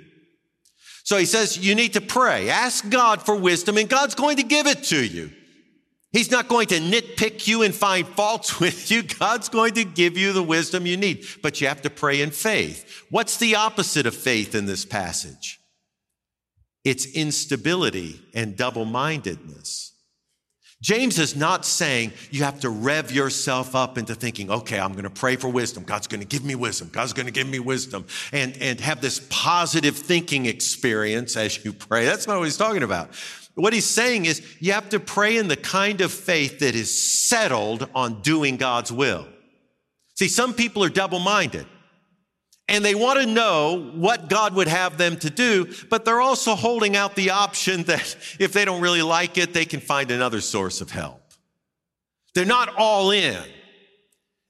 So 1.05 1.17
he 1.17 1.25
says 1.25 1.59
you 1.59 1.75
need 1.75 1.95
to 1.95 2.01
pray. 2.01 2.49
Ask 2.49 2.89
God 2.91 3.23
for 3.25 3.37
wisdom 3.37 3.79
and 3.79 3.89
God's 3.89 4.15
going 4.15 4.37
to 4.37 4.43
give 4.43 4.67
it 4.67 4.85
to 4.85 5.05
you. 5.05 5.31
He's 6.13 6.31
not 6.31 6.47
going 6.47 6.67
to 6.69 6.79
nitpick 6.79 7.47
you 7.47 7.63
and 7.63 7.75
find 7.75 8.07
faults 8.07 8.61
with 8.61 8.91
you. 8.91 9.03
God's 9.03 9.49
going 9.49 9.75
to 9.75 9.85
give 9.85 10.19
you 10.19 10.33
the 10.33 10.43
wisdom 10.43 10.85
you 10.85 10.97
need, 10.97 11.25
but 11.43 11.61
you 11.61 11.69
have 11.69 11.83
to 11.83 11.91
pray 11.91 12.21
in 12.21 12.31
faith. 12.31 13.05
What's 13.09 13.39
the 13.39 13.55
opposite 13.55 14.07
of 14.07 14.15
faith 14.15 14.55
in 14.55 14.67
this 14.67 14.85
passage? 14.85 15.62
It's 16.85 17.07
instability 17.07 18.21
and 18.35 18.57
double 18.57 18.85
mindedness. 18.85 19.93
James 20.83 21.21
is 21.21 21.37
not 21.37 21.65
saying 21.65 22.13
you 22.33 22.43
have 22.43 22.59
to 22.61 22.69
rev 22.69 23.13
yourself 23.13 23.77
up 23.77 23.97
into 23.97 24.17
thinking, 24.17 24.51
okay, 24.51 24.81
I'm 24.81 24.93
going 24.93 25.05
to 25.05 25.11
pray 25.11 25.37
for 25.37 25.49
wisdom. 25.49 25.85
God's 25.85 26.09
going 26.09 26.21
to 26.21 26.27
give 26.27 26.45
me 26.45 26.57
wisdom. 26.57 26.91
God's 26.93 27.13
going 27.13 27.27
to 27.27 27.33
give 27.33 27.47
me 27.47 27.61
wisdom 27.61 28.05
and, 28.33 28.61
and 28.61 28.81
have 28.81 29.01
this 29.01 29.25
positive 29.31 29.97
thinking 29.97 30.47
experience 30.47 31.37
as 31.37 31.65
you 31.65 31.73
pray. 31.73 32.05
That's 32.05 32.27
not 32.27 32.39
what 32.39 32.45
he's 32.45 32.57
talking 32.57 32.83
about. 32.83 33.11
What 33.55 33.73
he's 33.73 33.87
saying 33.87 34.25
is 34.25 34.43
you 34.59 34.73
have 34.73 34.89
to 34.89 34.99
pray 34.99 35.37
in 35.37 35.47
the 35.47 35.57
kind 35.57 36.01
of 36.01 36.11
faith 36.11 36.59
that 36.61 36.75
is 36.75 36.91
settled 37.29 37.89
on 37.95 38.21
doing 38.23 38.57
God's 38.57 38.91
will. 38.91 39.29
See, 40.15 40.27
some 40.27 40.53
people 40.53 40.83
are 40.83 40.89
double 40.89 41.21
minded 41.21 41.67
and 42.73 42.83
they 42.83 42.95
want 42.95 43.21
to 43.21 43.27
know 43.27 43.93
what 43.95 44.31
God 44.31 44.55
would 44.55 44.67
have 44.67 44.97
them 44.97 45.19
to 45.19 45.29
do, 45.29 45.71
but 45.91 46.07
they're 46.07 46.23
also 46.23 46.55
holding 46.55 46.97
out 46.97 47.15
the 47.15 47.31
option 47.31 47.83
that 47.85 48.17
if 48.41 48.53
they 48.53 48.65
don't 48.65 48.81
really 48.81 49.03
like 49.03 49.39
it, 49.39 49.53
they 49.53 49.67
can 49.67 49.79
find 49.79 50.11
another 50.11 50.41
source 50.41 50.81
of 50.81 50.91
help. 50.91 51.21
They're 52.35 52.47
not 52.47 52.75
all 52.77 53.11
in. 53.11 53.39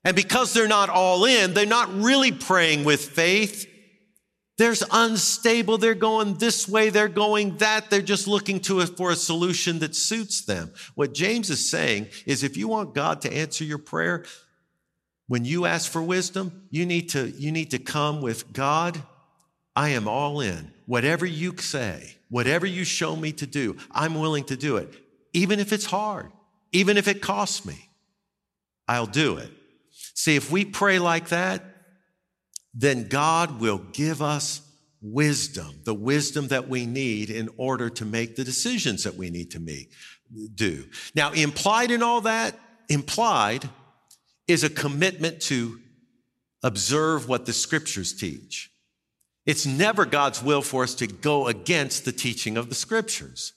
And 0.05 0.15
because 0.17 0.55
they're 0.55 0.69
not 0.69 0.89
all 0.89 1.25
in, 1.25 1.53
they're 1.53 1.67
not 1.67 1.93
really 1.93 2.31
praying 2.31 2.85
with 2.85 3.05
faith. 3.05 3.69
There's 4.57 4.85
unstable. 4.93 5.79
They're 5.79 5.95
going 5.95 6.35
this 6.35 6.69
way. 6.69 6.91
They're 6.91 7.09
going 7.09 7.57
that. 7.57 7.91
They're 7.91 8.03
just 8.03 8.29
looking 8.29 8.61
to 8.61 8.81
it 8.81 8.97
for 8.97 9.11
a 9.11 9.17
solution 9.17 9.81
that 9.81 9.97
suits 9.97 10.45
them. 10.45 10.73
What 10.95 11.13
James 11.13 11.51
is 11.51 11.69
saying 11.69 12.09
is 12.27 12.45
if 12.45 12.57
you 12.57 12.69
want 12.69 12.95
God 12.95 13.21
to 13.23 13.33
answer 13.33 13.65
your 13.65 13.79
prayer, 13.79 14.25
when 15.33 15.47
you 15.47 15.65
ask 15.65 15.91
for 15.91 16.03
wisdom, 16.03 16.67
you 16.69 16.85
need 16.85 17.09
to, 17.09 17.31
you 17.31 17.51
need 17.51 17.71
to 17.71 17.79
come 17.79 18.21
with 18.21 18.53
God. 18.53 19.03
I 19.75 19.89
am 19.89 20.07
all 20.07 20.43
in. 20.43 20.75
Whatever 20.85 21.25
you 21.25 21.57
say, 21.57 22.17
whatever 22.29 22.67
you 22.67 22.85
show 22.85 23.17
me 23.17 23.33
to 23.33 23.47
do, 23.47 23.79
I'm 23.91 24.21
willing 24.21 24.45
to 24.45 24.59
do 24.59 24.77
it. 24.77 24.93
Even 25.33 25.59
if 25.59 25.73
it's 25.73 25.87
hard, 25.87 26.31
even 26.73 26.99
if 26.99 27.09
it 27.09 27.23
costs 27.23 27.65
me, 27.65 27.89
I'll 28.87 29.07
do 29.07 29.39
it. 29.39 29.49
See, 30.13 30.37
if 30.37 30.53
we 30.53 30.67
pray 30.67 30.99
like 30.99 31.31
that, 31.31 31.65
then 32.75 33.09
God 33.09 33.59
will 33.59 33.79
give 33.79 34.21
us 34.21 34.61
wisdom, 35.01 35.81
the 35.85 35.95
wisdom 35.95 36.49
that 36.49 36.69
we 36.69 36.85
need 36.85 37.31
in 37.31 37.49
order 37.57 37.89
to 37.89 38.05
make 38.05 38.37
the 38.37 38.45
decisions 38.45 39.05
that 39.05 39.15
we 39.15 39.31
need 39.31 39.53
to 39.53 39.61
make, 39.61 39.93
do. 40.55 40.85
Now, 41.15 41.33
implied 41.33 41.91
in 41.91 42.03
all 42.03 42.21
that, 42.21 42.55
implied 42.91 43.67
is 44.49 44.65
a 44.65 44.71
commitment 44.71 45.41
to 45.43 45.79
observe 46.63 47.29
what 47.29 47.47
the 47.47 47.53
scriptures 47.53 48.13
teach. 48.13 48.71
It's 49.45 49.67
never 49.67 50.05
God's 50.05 50.43
will 50.43 50.63
for 50.63 50.85
us 50.85 50.95
to 50.97 51.07
go 51.07 51.49
against 51.49 52.05
the 52.05 52.13
teaching 52.13 52.57
of 52.57 52.69
the 52.69 52.75
scriptures. 52.75 53.53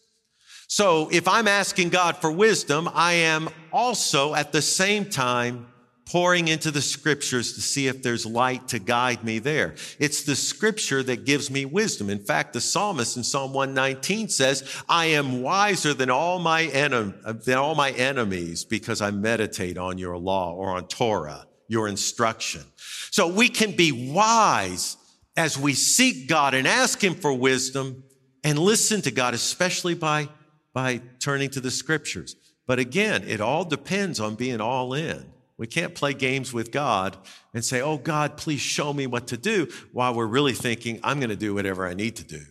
So 0.67 1.09
if 1.11 1.27
I'm 1.27 1.47
asking 1.47 1.89
God 1.89 2.17
for 2.17 2.31
wisdom, 2.31 2.89
I 2.91 3.13
am 3.13 3.49
also 3.71 4.33
at 4.33 4.51
the 4.51 4.63
same 4.63 5.05
time 5.05 5.67
pouring 6.05 6.47
into 6.47 6.69
the 6.69 6.81
scriptures 6.81 7.53
to 7.53 7.61
see 7.61 7.87
if 7.87 8.03
there's 8.03 8.25
light 8.25 8.67
to 8.67 8.79
guide 8.79 9.23
me 9.23 9.39
there. 9.39 9.73
It's 9.99 10.23
the 10.23 10.35
scripture 10.35 11.01
that 11.03 11.25
gives 11.25 11.49
me 11.49 11.65
wisdom. 11.65 12.09
In 12.09 12.19
fact, 12.19 12.53
the 12.53 12.61
psalmist 12.61 13.17
in 13.17 13.23
Psalm 13.23 13.53
119 13.53 14.29
says, 14.29 14.63
I 14.87 15.07
am 15.07 15.41
wiser 15.41 15.93
than 15.93 16.11
all 16.11 16.37
my, 16.37 16.67
enem- 16.67 17.43
than 17.43 17.57
all 17.57 17.73
my 17.73 17.89
enemies 17.91 18.63
because 18.63 19.01
I 19.01 19.09
meditate 19.11 19.77
on 19.77 19.97
your 19.97 20.17
law 20.17 20.53
or 20.53 20.69
on 20.69 20.87
Torah, 20.87 21.47
your 21.67 21.87
instruction. 21.87 22.61
So 23.09 23.27
we 23.27 23.49
can 23.49 23.71
be 23.71 24.11
wise 24.11 24.97
as 25.35 25.57
we 25.57 25.73
seek 25.73 26.27
God 26.27 26.53
and 26.53 26.67
ask 26.67 27.03
him 27.03 27.15
for 27.15 27.33
wisdom 27.33 28.03
and 28.43 28.59
listen 28.59 29.01
to 29.01 29.11
God, 29.11 29.33
especially 29.33 29.95
by, 29.95 30.29
by 30.71 31.01
turning 31.19 31.49
to 31.51 31.59
the 31.59 31.71
scriptures. 31.71 32.35
But 32.67 32.77
again, 32.77 33.23
it 33.27 33.41
all 33.41 33.65
depends 33.65 34.19
on 34.19 34.35
being 34.35 34.61
all 34.61 34.93
in. 34.93 35.31
We 35.57 35.67
can't 35.67 35.95
play 35.95 36.13
games 36.13 36.51
with 36.51 36.71
God 36.71 37.17
and 37.53 37.63
say, 37.63 37.81
Oh, 37.81 37.97
God, 37.97 38.37
please 38.37 38.61
show 38.61 38.93
me 38.93 39.07
what 39.07 39.27
to 39.27 39.37
do 39.37 39.67
while 39.93 40.13
we're 40.13 40.25
really 40.25 40.53
thinking, 40.53 40.99
I'm 41.03 41.19
going 41.19 41.29
to 41.29 41.35
do 41.35 41.53
whatever 41.53 41.87
I 41.87 41.93
need 41.93 42.17
to 42.17 42.23
do. 42.23 42.41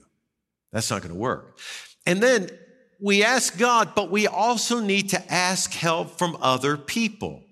That's 0.72 0.90
not 0.90 1.02
going 1.02 1.12
to 1.12 1.20
work. 1.20 1.58
And 2.06 2.22
then 2.22 2.48
we 3.00 3.22
ask 3.22 3.58
God, 3.58 3.94
but 3.94 4.10
we 4.10 4.26
also 4.26 4.80
need 4.80 5.10
to 5.10 5.32
ask 5.32 5.72
help 5.72 6.18
from 6.18 6.36
other 6.40 6.76
people. 6.76 7.42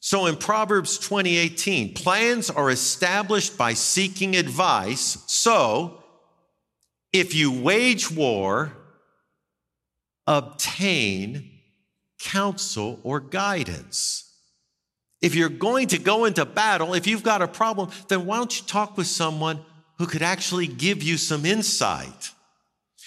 So 0.00 0.26
in 0.26 0.36
Proverbs 0.36 0.98
2018, 0.98 1.94
plans 1.94 2.50
are 2.50 2.70
established 2.70 3.58
by 3.58 3.74
seeking 3.74 4.36
advice. 4.36 5.22
So 5.26 6.02
if 7.12 7.34
you 7.34 7.50
wage 7.50 8.10
war, 8.10 8.72
obtain 10.26 11.50
counsel 12.18 13.00
or 13.02 13.20
guidance. 13.20 14.25
If 15.22 15.34
you're 15.34 15.48
going 15.48 15.88
to 15.88 15.98
go 15.98 16.24
into 16.24 16.44
battle, 16.44 16.94
if 16.94 17.06
you've 17.06 17.22
got 17.22 17.42
a 17.42 17.48
problem, 17.48 17.90
then 18.08 18.26
why 18.26 18.36
don't 18.36 18.60
you 18.60 18.66
talk 18.66 18.96
with 18.96 19.06
someone 19.06 19.60
who 19.98 20.06
could 20.06 20.22
actually 20.22 20.66
give 20.66 21.02
you 21.02 21.16
some 21.16 21.46
insight? 21.46 22.30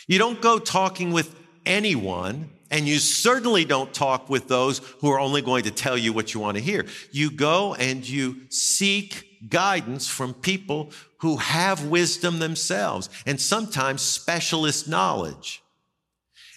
You 0.08 0.18
don't 0.18 0.42
go 0.42 0.58
talking 0.58 1.12
with 1.12 1.36
anyone, 1.66 2.50
and 2.72 2.88
you 2.88 2.98
certainly 2.98 3.64
don't 3.64 3.94
talk 3.94 4.30
with 4.30 4.48
those 4.48 4.80
who 5.02 5.12
are 5.12 5.20
only 5.20 5.44
going 5.44 5.64
to 5.64 5.72
tell 5.72 5.98
you 5.98 6.12
what 6.12 6.34
you 6.34 6.40
want 6.40 6.58
to 6.58 6.64
hear. 6.64 6.86
You 7.12 7.30
go 7.30 7.76
and 7.76 8.08
you 8.08 8.42
seek 8.50 9.50
guidance 9.50 10.08
from 10.08 10.34
people 10.34 10.92
who 11.20 11.38
have 11.38 11.86
wisdom 11.86 12.40
themselves 12.40 13.10
and 13.26 13.40
sometimes 13.40 14.02
specialist 14.02 14.88
knowledge. 14.88 15.62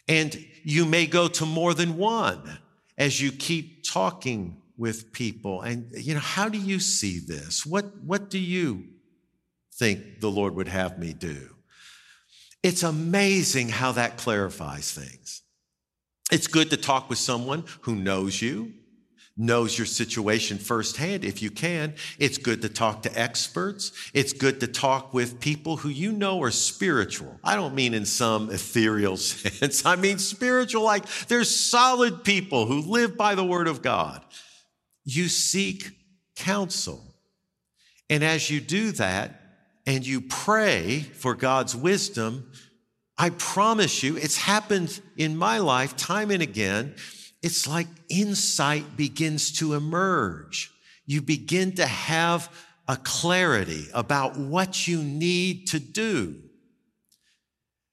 And 0.08 0.44
you 0.62 0.86
may 0.86 1.06
go 1.06 1.28
to 1.28 1.46
more 1.46 1.74
than 1.74 1.96
one 1.96 2.58
as 2.96 3.20
you 3.20 3.32
keep 3.32 3.84
talking 3.84 4.61
with 4.82 5.12
people. 5.12 5.62
And, 5.62 5.92
you 5.96 6.12
know, 6.12 6.18
how 6.18 6.48
do 6.48 6.58
you 6.58 6.80
see 6.80 7.20
this? 7.20 7.64
What, 7.64 8.02
what 8.02 8.30
do 8.30 8.38
you 8.40 8.82
think 9.74 10.18
the 10.18 10.28
Lord 10.28 10.56
would 10.56 10.66
have 10.66 10.98
me 10.98 11.12
do? 11.12 11.50
It's 12.64 12.82
amazing 12.82 13.68
how 13.68 13.92
that 13.92 14.16
clarifies 14.16 14.90
things. 14.90 15.42
It's 16.32 16.48
good 16.48 16.70
to 16.70 16.76
talk 16.76 17.08
with 17.08 17.18
someone 17.18 17.62
who 17.82 17.94
knows 17.94 18.42
you, 18.42 18.72
knows 19.36 19.78
your 19.78 19.86
situation 19.86 20.58
firsthand 20.58 21.24
if 21.24 21.42
you 21.42 21.52
can. 21.52 21.94
It's 22.18 22.38
good 22.38 22.62
to 22.62 22.68
talk 22.68 23.02
to 23.02 23.16
experts. 23.16 23.92
It's 24.12 24.32
good 24.32 24.58
to 24.60 24.66
talk 24.66 25.14
with 25.14 25.38
people 25.38 25.76
who 25.76 25.90
you 25.90 26.10
know 26.10 26.42
are 26.42 26.50
spiritual. 26.50 27.38
I 27.44 27.54
don't 27.54 27.76
mean 27.76 27.94
in 27.94 28.04
some 28.04 28.50
ethereal 28.50 29.16
sense. 29.16 29.86
I 29.86 29.94
mean 29.94 30.18
spiritual, 30.18 30.82
like 30.82 31.06
there's 31.28 31.54
solid 31.54 32.24
people 32.24 32.66
who 32.66 32.80
live 32.80 33.16
by 33.16 33.36
the 33.36 33.44
word 33.44 33.68
of 33.68 33.80
God 33.80 34.24
you 35.04 35.28
seek 35.28 35.90
counsel. 36.36 37.02
And 38.08 38.22
as 38.22 38.50
you 38.50 38.60
do 38.60 38.92
that 38.92 39.40
and 39.86 40.06
you 40.06 40.20
pray 40.20 41.00
for 41.00 41.34
God's 41.34 41.74
wisdom, 41.74 42.50
I 43.16 43.30
promise 43.30 44.02
you, 44.02 44.16
it's 44.16 44.36
happened 44.36 45.00
in 45.16 45.36
my 45.36 45.58
life 45.58 45.96
time 45.96 46.30
and 46.30 46.42
again. 46.42 46.94
It's 47.42 47.66
like 47.68 47.86
insight 48.08 48.96
begins 48.96 49.52
to 49.58 49.74
emerge. 49.74 50.70
You 51.06 51.22
begin 51.22 51.74
to 51.76 51.86
have 51.86 52.50
a 52.88 52.96
clarity 52.96 53.86
about 53.94 54.36
what 54.36 54.86
you 54.86 55.02
need 55.02 55.68
to 55.68 55.78
do. 55.78 56.36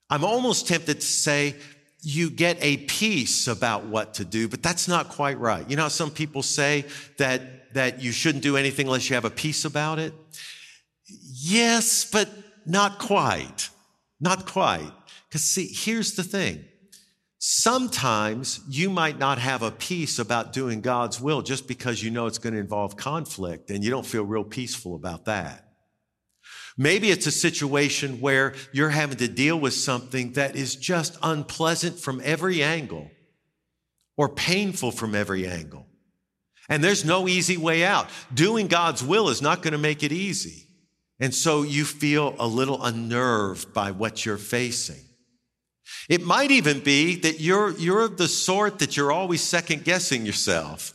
I'm 0.10 0.24
almost 0.24 0.68
tempted 0.68 1.02
to 1.02 1.06
say 1.06 1.56
you 2.02 2.30
get 2.30 2.58
a 2.62 2.78
peace 2.78 3.48
about 3.48 3.86
what 3.86 4.16
to 4.16 4.26
do, 4.26 4.48
but 4.48 4.64
that's 4.64 4.88
not 4.88 5.10
quite 5.10 5.40
right. 5.40 5.70
You 5.70 5.76
know 5.76 5.90
some 5.90 6.12
people 6.12 6.44
say 6.44 6.86
that, 7.18 7.74
that 7.74 8.02
you 8.02 8.12
shouldn't 8.12 8.44
do 8.44 8.58
anything 8.58 8.88
unless 8.88 9.10
you 9.10 9.16
have 9.16 9.26
a 9.26 9.30
peace 9.30 9.66
about 9.66 10.00
it? 10.00 10.14
Yes, 11.06 12.10
but 12.10 12.30
not 12.66 13.00
quite. 13.00 13.70
Not 14.20 14.46
quite. 14.46 14.92
Because 15.28 15.44
see, 15.44 15.68
here's 15.68 16.14
the 16.14 16.24
thing. 16.24 16.66
Sometimes 17.38 18.60
you 18.68 18.90
might 18.90 19.18
not 19.18 19.40
have 19.40 19.62
a 19.62 19.72
peace 19.72 20.20
about 20.20 20.52
doing 20.52 20.82
God's 20.82 21.22
will 21.22 21.42
just 21.42 21.68
because 21.68 22.04
you 22.04 22.12
know 22.12 22.28
it's 22.28 22.38
going 22.38 22.54
to 22.54 22.60
involve 22.60 22.98
conflict 22.98 23.72
and 23.72 23.84
you 23.84 23.90
don't 23.90 24.06
feel 24.06 24.24
real 24.24 24.44
peaceful 24.44 24.96
about 24.96 25.26
that. 25.26 25.69
Maybe 26.82 27.12
it's 27.12 27.28
a 27.28 27.32
situation 27.32 28.22
where 28.22 28.54
you're 28.72 28.90
having 28.90 29.18
to 29.18 29.28
deal 29.28 29.60
with 29.60 29.74
something 29.74 30.32
that 30.34 30.56
is 30.56 30.78
just 30.78 31.18
unpleasant 31.22 32.00
from 32.00 32.22
every 32.24 32.64
angle 32.64 33.12
or 34.16 34.30
painful 34.30 34.92
from 34.92 35.14
every 35.14 35.46
angle. 35.46 35.86
And 36.70 36.82
there's 36.82 37.04
no 37.04 37.28
easy 37.28 37.58
way 37.58 37.84
out. 37.84 38.08
Doing 38.34 38.68
God's 38.68 39.04
will 39.04 39.28
is 39.28 39.42
not 39.42 39.62
going 39.62 39.74
to 39.74 39.78
make 39.78 40.04
it 40.04 40.14
easy. 40.14 40.68
And 41.20 41.36
so 41.36 41.64
you 41.64 41.84
feel 41.84 42.34
a 42.40 42.48
little 42.48 42.82
unnerved 42.82 43.74
by 43.74 43.92
what 43.92 44.26
you're 44.26 44.38
facing. 44.38 45.04
It 46.08 46.26
might 46.26 46.52
even 46.52 46.80
be 46.80 47.18
that 47.18 47.42
you're, 47.42 47.72
you're 47.72 48.08
the 48.08 48.30
sort 48.30 48.80
that 48.80 48.96
you're 48.96 49.12
always 49.12 49.42
second 49.42 49.84
guessing 49.84 50.26
yourself. 50.26 50.94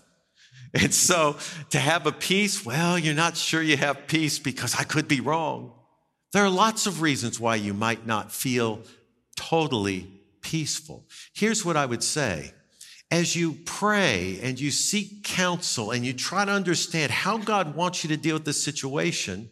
And 0.83 0.93
so 0.93 1.37
to 1.71 1.79
have 1.79 2.05
a 2.07 2.13
peace, 2.13 2.67
well, 2.67 2.99
you're 2.99 3.15
not 3.15 3.37
sure 3.37 3.63
you 3.63 3.77
have 3.77 4.09
peace 4.09 4.41
because 4.41 4.75
I 4.75 4.83
could 4.83 5.07
be 5.07 5.21
wrong. 5.21 5.73
There 6.33 6.45
are 6.45 6.51
lots 6.51 6.87
of 6.87 7.01
reasons 7.01 7.39
why 7.39 7.55
you 7.57 7.73
might 7.73 8.09
not 8.09 8.33
feel 8.33 8.83
totally 9.37 10.11
peaceful. 10.43 11.07
Here's 11.33 11.65
what 11.65 11.77
I 11.77 11.87
would 11.87 12.03
say. 12.03 12.53
As 13.09 13.37
you 13.37 13.57
pray 13.65 14.41
and 14.43 14.59
you 14.59 14.73
seek 14.73 15.23
counsel 15.23 15.93
and 15.93 16.05
you 16.05 16.13
try 16.13 16.45
to 16.45 16.51
understand 16.51 17.13
how 17.13 17.39
God 17.39 17.77
wants 17.77 18.03
you 18.03 18.09
to 18.09 18.17
deal 18.17 18.35
with 18.35 18.45
this 18.45 18.65
situation, 18.65 19.51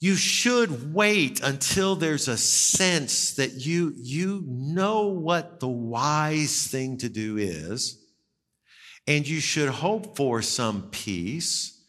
you 0.00 0.16
should 0.16 0.92
wait 0.92 1.40
until 1.40 1.94
there's 1.94 2.26
a 2.26 2.36
sense 2.36 3.34
that 3.34 3.64
you, 3.64 3.92
you 3.96 4.42
know 4.46 5.06
what 5.06 5.60
the 5.60 5.68
wise 5.68 6.66
thing 6.66 6.98
to 6.98 7.08
do 7.08 7.36
is, 7.36 8.03
and 9.06 9.26
you 9.26 9.40
should 9.40 9.68
hope 9.68 10.16
for 10.16 10.42
some 10.42 10.88
peace. 10.90 11.80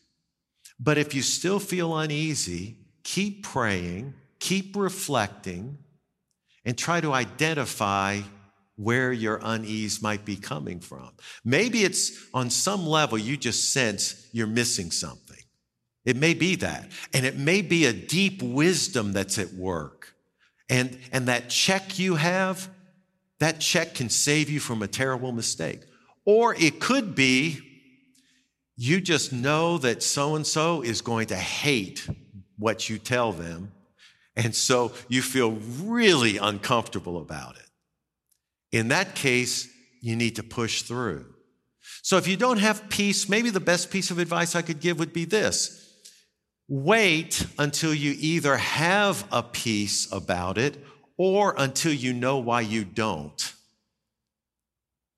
But 0.80 0.98
if 0.98 1.14
you 1.14 1.22
still 1.22 1.60
feel 1.60 1.98
uneasy, 1.98 2.78
keep 3.04 3.44
praying, 3.44 4.14
keep 4.40 4.76
reflecting, 4.76 5.78
and 6.66 6.78
try 6.78 7.00
to 7.00 7.14
identify 7.14 8.22
where 8.76 9.14
your 9.14 9.40
unease 9.42 10.02
might 10.02 10.26
be 10.26 10.36
coming 10.36 10.80
from. 10.80 11.12
Maybe 11.46 11.84
it's 11.84 12.28
on 12.34 12.50
some 12.50 12.86
level 12.86 13.18
you 13.18 13.38
just 13.38 13.72
sense 13.72 14.28
you're 14.34 14.48
missing 14.48 14.92
something. 14.92 15.38
It 16.04 16.18
may 16.18 16.34
be 16.34 16.56
that. 16.58 16.92
And 17.14 17.26
it 17.26 17.38
may 17.38 17.62
be 17.62 17.86
a 17.86 17.94
deep 17.94 18.44
wisdom 18.44 19.14
that's 19.14 19.40
at 19.40 19.54
work. 19.54 20.14
And, 20.70 20.98
and 21.12 21.28
that 21.28 21.50
check 21.50 21.98
you 21.98 22.16
have, 22.16 22.70
that 23.40 23.60
check 23.60 23.96
can 23.96 24.10
save 24.10 24.50
you 24.50 24.60
from 24.60 24.82
a 24.82 24.88
terrible 24.88 25.32
mistake. 25.32 25.82
Or 26.26 26.56
it 26.56 26.80
could 26.80 27.16
be 27.16 27.62
you 28.78 29.00
just 29.00 29.32
know 29.32 29.78
that 29.78 30.04
so 30.04 30.36
and 30.36 30.46
so 30.46 30.82
is 30.82 31.02
going 31.02 31.28
to 31.28 31.36
hate 31.36 32.08
what 32.58 32.90
you 32.90 32.98
tell 32.98 33.32
them. 33.32 33.72
And 34.36 34.54
so 34.54 34.92
you 35.08 35.22
feel 35.22 35.52
really 35.82 36.38
uncomfortable 36.38 37.18
about 37.22 37.56
it. 37.56 38.78
In 38.78 38.90
that 38.90 39.16
case, 39.16 39.70
you 40.02 40.16
need 40.16 40.36
to 40.36 40.44
push 40.44 40.82
through. 40.82 41.26
So 42.02 42.18
if 42.18 42.28
you 42.28 42.36
don't 42.36 42.58
have 42.58 42.90
peace, 42.90 43.30
maybe 43.30 43.50
the 43.50 43.60
best 43.62 43.92
piece 43.92 44.12
of 44.12 44.20
advice 44.20 44.56
I 44.56 44.62
could 44.62 44.80
give 44.80 45.00
would 45.00 45.14
be 45.14 45.26
this 45.26 45.82
Wait 46.68 47.46
until 47.60 47.94
you 47.94 48.16
either 48.18 48.58
have 48.58 49.26
a 49.32 49.44
peace 49.44 50.12
about 50.12 50.58
it 50.58 50.84
or 51.16 51.54
until 51.58 51.94
you 51.94 52.12
know 52.12 52.40
why 52.40 52.62
you 52.62 52.84
don't. 52.84 53.54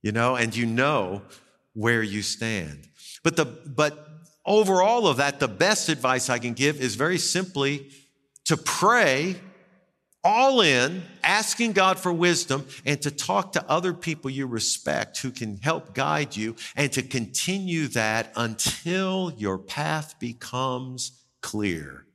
You 0.01 0.12
know, 0.12 0.36
and 0.36 0.56
you 0.56 0.66
know 0.66 1.22
where 1.74 2.04
you 2.04 2.22
stand. 2.22 2.88
But 3.24 3.36
the, 3.36 3.46
but 3.46 4.08
over 4.46 4.82
all 4.82 5.08
of 5.08 5.18
that, 5.18 5.39
the 5.39 5.48
best 5.48 5.89
advice 5.89 6.30
I 6.30 6.39
can 6.39 6.54
give 6.54 6.80
is 6.80 6.96
very 6.96 7.18
simply 7.18 7.92
to 8.46 8.56
pray 8.56 9.36
all 10.24 10.62
in, 10.62 11.04
asking 11.24 11.72
God 11.72 12.00
for 12.00 12.12
wisdom, 12.12 12.66
and 12.86 13.01
to 13.01 13.12
talk 13.12 13.54
to 13.54 13.70
other 13.70 13.94
people 13.94 14.30
you 14.30 14.46
respect 14.46 15.20
who 15.20 15.32
can 15.32 15.58
help 15.58 15.94
guide 15.94 16.36
you, 16.36 16.56
and 16.75 16.92
to 16.94 17.01
continue 17.01 17.88
that 17.89 18.34
until 18.36 19.32
your 19.38 19.58
path 19.58 20.19
becomes 20.19 21.24
clear. 21.41 22.06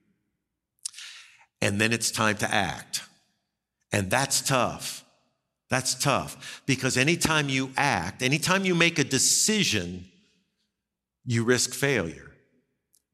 And 1.62 1.80
then 1.80 1.92
it's 1.92 2.10
time 2.10 2.36
to 2.38 2.52
act. 2.52 3.02
And 3.92 4.10
that's 4.10 4.40
tough. 4.42 5.01
That's 5.72 5.94
tough 5.94 6.62
because 6.66 6.98
anytime 6.98 7.48
you 7.48 7.70
act, 7.78 8.22
anytime 8.22 8.66
you 8.66 8.74
make 8.74 8.98
a 8.98 9.04
decision, 9.04 10.04
you 11.24 11.44
risk 11.44 11.72
failure. 11.72 12.30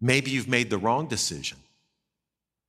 Maybe 0.00 0.32
you've 0.32 0.48
made 0.48 0.68
the 0.68 0.76
wrong 0.76 1.06
decision. 1.06 1.58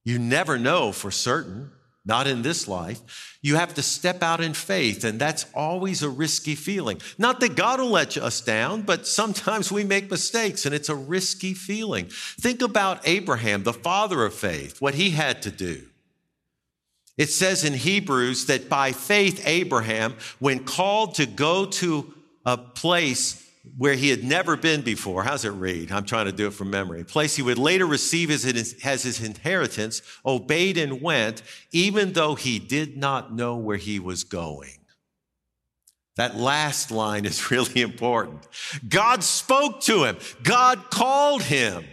You 0.05 0.19
never 0.19 0.59
know 0.59 0.91
for 0.91 1.09
certain 1.09 1.71
not 2.05 2.27
in 2.27 2.43
this 2.43 2.67
life. 2.67 3.37
You 3.41 3.55
have 3.55 3.73
to 3.73 3.81
step 3.81 4.21
out 4.21 4.41
in 4.41 4.53
faith, 4.53 5.03
and 5.03 5.19
that's 5.19 5.47
always 5.55 6.03
a 6.03 6.09
risky 6.09 6.53
feeling. 6.53 7.01
Not 7.17 7.39
that 7.39 7.55
God 7.55 7.79
will 7.79 7.89
let 7.89 8.15
us 8.15 8.41
down, 8.41 8.83
but 8.83 9.07
sometimes 9.07 9.71
we 9.71 9.83
make 9.83 10.11
mistakes, 10.11 10.67
and 10.67 10.75
it's 10.75 10.89
a 10.89 10.95
risky 10.95 11.55
feeling. 11.55 12.05
Think 12.39 12.61
about 12.61 13.07
Abraham, 13.07 13.63
the 13.63 13.73
father 13.73 14.23
of 14.23 14.35
faith, 14.35 14.79
what 14.81 14.93
he 14.93 15.09
had 15.11 15.41
to 15.41 15.51
do. 15.51 15.88
It 17.19 17.29
says 17.29 17.65
in 17.65 17.73
Hebrews 17.73 18.45
that 18.45 18.69
by 18.69 18.93
faith, 18.93 19.43
Abraham, 19.45 20.15
when 20.39 20.63
called 20.63 21.15
to 21.15 21.25
go 21.25 21.65
to 21.65 22.13
a 22.45 22.57
place 22.57 23.45
where 23.77 23.95
he 23.95 24.09
had 24.09 24.23
never 24.23 24.55
been 24.55 24.81
before. 24.81 25.23
How's 25.23 25.43
it 25.43 25.49
read? 25.49 25.91
I'm 25.91 26.05
trying 26.05 26.27
to 26.27 26.31
do 26.31 26.47
it 26.47 26.53
from 26.53 26.69
memory. 26.69 27.01
A 27.01 27.05
place 27.05 27.35
he 27.35 27.41
would 27.41 27.57
later 27.57 27.85
receive 27.85 28.31
as 28.31 28.43
his 28.43 29.21
inheritance, 29.21 30.01
obeyed 30.25 30.77
and 30.77 31.01
went, 31.01 31.43
even 31.73 32.13
though 32.13 32.35
he 32.35 32.57
did 32.57 32.95
not 32.95 33.33
know 33.35 33.57
where 33.57 33.77
he 33.77 33.99
was 33.99 34.23
going. 34.23 34.79
That 36.15 36.37
last 36.37 36.89
line 36.89 37.25
is 37.25 37.51
really 37.51 37.81
important. 37.81 38.47
God 38.87 39.25
spoke 39.25 39.81
to 39.81 40.05
him. 40.05 40.17
God 40.41 40.89
called 40.89 41.43
him. 41.43 41.83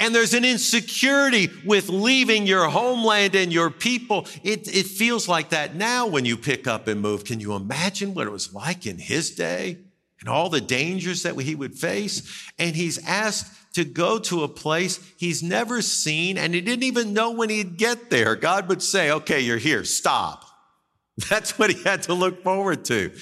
And 0.00 0.14
there's 0.14 0.34
an 0.34 0.44
insecurity 0.44 1.50
with 1.64 1.88
leaving 1.88 2.46
your 2.46 2.68
homeland 2.68 3.34
and 3.34 3.52
your 3.52 3.70
people. 3.70 4.26
It, 4.42 4.66
it 4.74 4.86
feels 4.86 5.28
like 5.28 5.50
that 5.50 5.76
now 5.76 6.06
when 6.06 6.24
you 6.24 6.36
pick 6.36 6.66
up 6.66 6.88
and 6.88 7.00
move. 7.00 7.24
Can 7.24 7.38
you 7.38 7.54
imagine 7.54 8.14
what 8.14 8.26
it 8.26 8.30
was 8.30 8.52
like 8.52 8.86
in 8.86 8.98
his 8.98 9.30
day? 9.30 9.78
and 10.20 10.28
all 10.28 10.50
the 10.50 10.60
dangers 10.60 11.22
that 11.22 11.38
he 11.40 11.54
would 11.54 11.74
face. 11.74 12.50
And 12.58 12.76
he's 12.76 13.04
asked 13.06 13.74
to 13.74 13.84
go 13.84 14.18
to 14.18 14.42
a 14.42 14.48
place 14.48 15.00
he's 15.16 15.42
never 15.42 15.80
seen 15.80 16.36
and 16.36 16.54
he 16.54 16.60
didn't 16.60 16.84
even 16.84 17.12
know 17.12 17.32
when 17.32 17.50
he'd 17.50 17.76
get 17.76 18.10
there. 18.10 18.36
God 18.36 18.68
would 18.68 18.82
say, 18.82 19.10
okay, 19.10 19.40
you're 19.40 19.58
here, 19.58 19.84
stop. 19.84 20.44
That's 21.28 21.58
what 21.58 21.70
he 21.70 21.82
had 21.82 22.02
to 22.04 22.14
look 22.14 22.42
forward 22.42 22.84
to. 22.86 23.12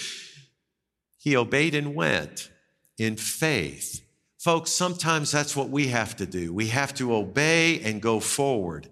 He 1.18 1.36
obeyed 1.36 1.74
and 1.74 1.94
went 1.94 2.50
in 2.98 3.16
faith. 3.16 4.02
Folks, 4.38 4.70
sometimes 4.70 5.32
that's 5.32 5.56
what 5.56 5.68
we 5.68 5.88
have 5.88 6.16
to 6.16 6.26
do. 6.26 6.52
We 6.52 6.68
have 6.68 6.94
to 6.94 7.14
obey 7.14 7.80
and 7.80 8.00
go 8.00 8.20
forward 8.20 8.88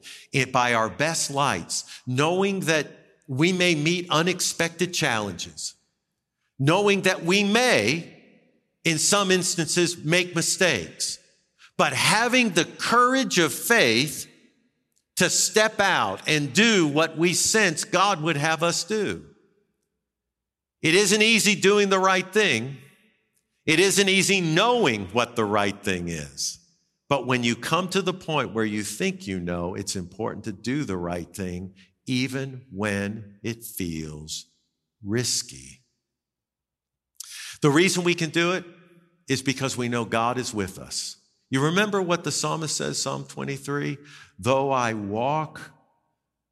by 0.52 0.74
our 0.74 0.90
best 0.90 1.30
lights, 1.30 1.85
knowing 2.06 2.61
that 2.61 2.88
we 3.28 3.52
may 3.52 3.74
meet 3.74 4.09
unexpected 4.11 4.92
challenges 4.92 5.76
knowing 6.59 7.02
that 7.02 7.24
we 7.24 7.44
may, 7.44 8.12
in 8.85 8.98
some 8.98 9.30
instances, 9.30 10.02
make 10.04 10.35
mistakes, 10.35 11.18
but 11.76 11.92
having 11.92 12.50
the 12.50 12.64
courage 12.64 13.38
of 13.38 13.52
faith 13.52 14.30
to 15.16 15.28
step 15.30 15.80
out 15.80 16.20
and 16.26 16.52
do 16.52 16.87
what 16.87 17.16
we 17.16 17.32
sense 17.32 17.85
God 17.85 18.22
would 18.22 18.37
have 18.37 18.62
us 18.62 18.85
do. 18.85 19.24
It 20.82 20.94
isn't 20.94 21.22
easy 21.22 21.54
doing 21.54 21.88
the 21.88 21.98
right 21.98 22.30
thing. 22.32 22.76
It 23.66 23.81
isn't 23.81 24.09
easy 24.09 24.40
knowing 24.40 25.07
what 25.07 25.35
the 25.35 25.44
right 25.44 25.83
thing 25.83 26.09
is. 26.09 26.59
But 27.09 27.26
when 27.26 27.42
you 27.44 27.55
come 27.55 27.88
to 27.88 28.02
the 28.02 28.14
point 28.14 28.52
where 28.52 28.64
you 28.64 28.83
think 28.83 29.26
you 29.26 29.40
know, 29.40 29.74
it's 29.74 29.96
important 29.96 30.44
to 30.44 30.52
do 30.52 30.85
the 30.85 30.96
right 30.96 31.33
thing, 31.33 31.74
even 32.07 32.62
when 32.70 33.38
it 33.42 33.64
feels 33.64 34.46
risky. 35.05 35.83
The 37.62 37.70
reason 37.70 38.05
we 38.05 38.14
can 38.14 38.31
do 38.31 38.52
it 38.52 38.64
is 39.29 39.42
because 39.42 39.76
we 39.76 39.88
know 39.88 40.05
God 40.05 40.38
is 40.38 40.55
with 40.55 40.79
us. 40.79 41.16
You 41.50 41.64
remember 41.64 42.02
what 42.02 42.24
the 42.24 42.33
psalmist 42.33 42.76
says, 42.76 43.00
Psalm 43.00 43.24
23? 43.24 43.98
Though 44.38 44.70
I 44.70 44.94
walk 44.94 45.72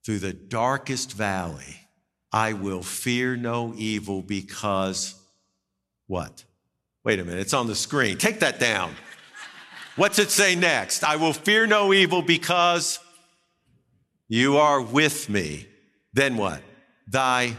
through 0.05 0.21
the 0.21 0.33
darkest 0.33 1.13
valley, 1.13 1.89
I 2.33 2.53
will 2.53 2.83
fear 2.83 3.37
no 3.37 3.75
evil 3.77 4.23
because 4.23 5.15
what? 6.07 6.45
Wait 7.05 7.21
a 7.21 7.25
minute, 7.25 7.41
it's 7.41 7.53
on 7.53 7.67
the 7.67 7.75
screen. 7.75 8.17
Take 8.17 8.41
that 8.41 8.59
down. 8.59 8.95
What's 9.97 10.19
it 10.19 10.31
say 10.31 10.55
next? 10.55 11.05
I 11.05 11.17
will 11.17 11.35
fear 11.35 11.67
no 11.67 11.93
evil 11.93 12.23
because 12.23 12.99
you 14.29 14.57
are 14.57 14.81
with 14.81 15.29
me. 15.29 15.67
Then 16.15 16.37
what? 16.37 16.63
Thy 17.07 17.57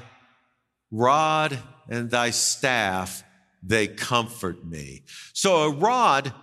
rod 0.92 1.60
and 1.88 2.10
thy 2.10 2.32
staff, 2.32 3.24
they 3.62 3.88
comfort 3.88 4.66
me. 4.66 5.04
So 5.34 5.58
a 5.64 5.70
rod, 5.70 6.34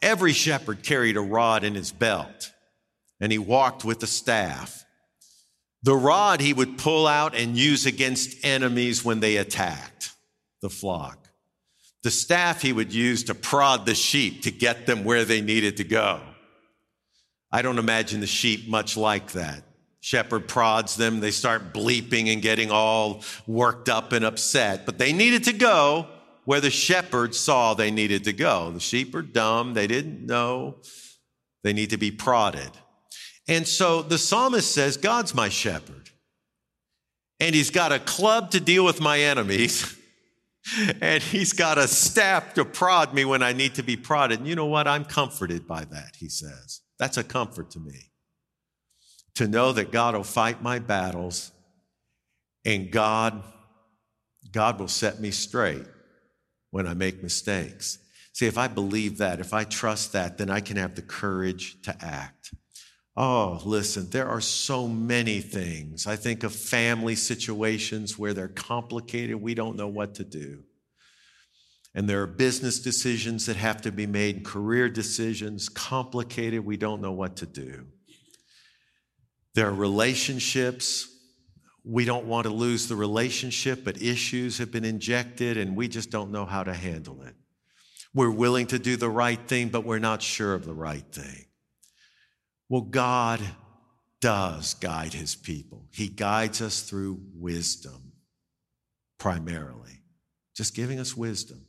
every 0.00 0.32
shepherd 0.32 0.82
carried 0.82 1.16
a 1.16 1.20
rod 1.20 1.64
in 1.64 1.74
his 1.74 1.90
belt 1.90 2.52
and 3.20 3.32
he 3.32 3.38
walked 3.38 3.84
with 3.84 4.02
a 4.02 4.06
staff. 4.06 4.84
The 5.82 5.96
rod 5.96 6.40
he 6.40 6.52
would 6.52 6.78
pull 6.78 7.06
out 7.06 7.34
and 7.34 7.56
use 7.56 7.84
against 7.84 8.44
enemies 8.44 9.04
when 9.04 9.20
they 9.20 9.36
attacked 9.36 10.12
the 10.62 10.70
flock. 10.70 11.23
The 12.04 12.10
staff 12.10 12.60
he 12.60 12.74
would 12.74 12.92
use 12.92 13.24
to 13.24 13.34
prod 13.34 13.86
the 13.86 13.94
sheep 13.94 14.42
to 14.42 14.50
get 14.50 14.86
them 14.86 15.04
where 15.04 15.24
they 15.24 15.40
needed 15.40 15.78
to 15.78 15.84
go. 15.84 16.20
I 17.50 17.62
don't 17.62 17.78
imagine 17.78 18.20
the 18.20 18.26
sheep 18.26 18.68
much 18.68 18.94
like 18.94 19.32
that. 19.32 19.64
Shepherd 20.00 20.46
prods 20.46 20.96
them. 20.96 21.20
They 21.20 21.30
start 21.30 21.72
bleeping 21.72 22.30
and 22.30 22.42
getting 22.42 22.70
all 22.70 23.24
worked 23.46 23.88
up 23.88 24.12
and 24.12 24.22
upset, 24.22 24.84
but 24.84 24.98
they 24.98 25.14
needed 25.14 25.44
to 25.44 25.54
go 25.54 26.06
where 26.44 26.60
the 26.60 26.70
shepherd 26.70 27.34
saw 27.34 27.72
they 27.72 27.90
needed 27.90 28.24
to 28.24 28.34
go. 28.34 28.70
The 28.70 28.80
sheep 28.80 29.14
are 29.14 29.22
dumb. 29.22 29.72
They 29.72 29.86
didn't 29.86 30.26
know. 30.26 30.76
They 31.62 31.72
need 31.72 31.88
to 31.90 31.96
be 31.96 32.10
prodded. 32.10 32.70
And 33.48 33.66
so 33.66 34.02
the 34.02 34.18
psalmist 34.18 34.70
says, 34.70 34.98
God's 34.98 35.34
my 35.34 35.48
shepherd. 35.48 36.10
And 37.40 37.54
he's 37.54 37.70
got 37.70 37.92
a 37.92 37.98
club 37.98 38.50
to 38.50 38.60
deal 38.60 38.84
with 38.84 39.00
my 39.00 39.20
enemies. 39.20 39.96
and 41.00 41.22
he's 41.22 41.52
got 41.52 41.78
a 41.78 41.86
staff 41.86 42.54
to 42.54 42.64
prod 42.64 43.14
me 43.14 43.24
when 43.24 43.42
I 43.42 43.52
need 43.52 43.74
to 43.76 43.82
be 43.82 43.96
prodded. 43.96 44.40
And 44.40 44.48
you 44.48 44.54
know 44.54 44.66
what? 44.66 44.88
I'm 44.88 45.04
comforted 45.04 45.66
by 45.66 45.84
that, 45.84 46.16
he 46.18 46.28
says. 46.28 46.80
That's 46.98 47.16
a 47.16 47.24
comfort 47.24 47.70
to 47.72 47.80
me. 47.80 48.12
To 49.36 49.48
know 49.48 49.72
that 49.72 49.90
God 49.90 50.14
will 50.14 50.24
fight 50.24 50.62
my 50.62 50.78
battles 50.78 51.52
and 52.64 52.90
God, 52.90 53.42
God 54.52 54.78
will 54.78 54.88
set 54.88 55.20
me 55.20 55.30
straight 55.30 55.86
when 56.70 56.86
I 56.86 56.94
make 56.94 57.22
mistakes. 57.22 57.98
See, 58.32 58.46
if 58.46 58.58
I 58.58 58.68
believe 58.68 59.18
that, 59.18 59.40
if 59.40 59.52
I 59.52 59.64
trust 59.64 60.12
that, 60.12 60.38
then 60.38 60.50
I 60.50 60.60
can 60.60 60.76
have 60.76 60.94
the 60.94 61.02
courage 61.02 61.80
to 61.82 61.96
act. 62.04 62.54
Oh, 63.16 63.60
listen, 63.64 64.10
there 64.10 64.26
are 64.28 64.40
so 64.40 64.88
many 64.88 65.40
things. 65.40 66.06
I 66.06 66.16
think 66.16 66.42
of 66.42 66.52
family 66.52 67.14
situations 67.14 68.18
where 68.18 68.34
they're 68.34 68.48
complicated. 68.48 69.36
We 69.36 69.54
don't 69.54 69.76
know 69.76 69.86
what 69.86 70.16
to 70.16 70.24
do. 70.24 70.64
And 71.94 72.08
there 72.08 72.22
are 72.22 72.26
business 72.26 72.80
decisions 72.80 73.46
that 73.46 73.54
have 73.56 73.82
to 73.82 73.92
be 73.92 74.06
made, 74.06 74.44
career 74.44 74.88
decisions, 74.88 75.68
complicated. 75.68 76.64
We 76.64 76.76
don't 76.76 77.00
know 77.00 77.12
what 77.12 77.36
to 77.36 77.46
do. 77.46 77.86
There 79.54 79.68
are 79.68 79.74
relationships. 79.74 81.08
We 81.84 82.04
don't 82.04 82.26
want 82.26 82.46
to 82.46 82.52
lose 82.52 82.88
the 82.88 82.96
relationship, 82.96 83.84
but 83.84 84.02
issues 84.02 84.58
have 84.58 84.72
been 84.72 84.84
injected 84.84 85.56
and 85.56 85.76
we 85.76 85.86
just 85.86 86.10
don't 86.10 86.32
know 86.32 86.46
how 86.46 86.64
to 86.64 86.74
handle 86.74 87.22
it. 87.22 87.36
We're 88.12 88.30
willing 88.30 88.66
to 88.68 88.78
do 88.80 88.96
the 88.96 89.10
right 89.10 89.40
thing, 89.46 89.68
but 89.68 89.84
we're 89.84 90.00
not 90.00 90.20
sure 90.20 90.54
of 90.54 90.64
the 90.64 90.74
right 90.74 91.04
thing. 91.12 91.44
Well, 92.68 92.82
God 92.82 93.40
does 94.20 94.74
guide 94.74 95.12
his 95.12 95.34
people. 95.34 95.86
He 95.92 96.08
guides 96.08 96.62
us 96.62 96.80
through 96.82 97.20
wisdom, 97.34 98.12
primarily, 99.18 100.00
just 100.56 100.74
giving 100.74 100.98
us 100.98 101.16
wisdom. 101.16 101.66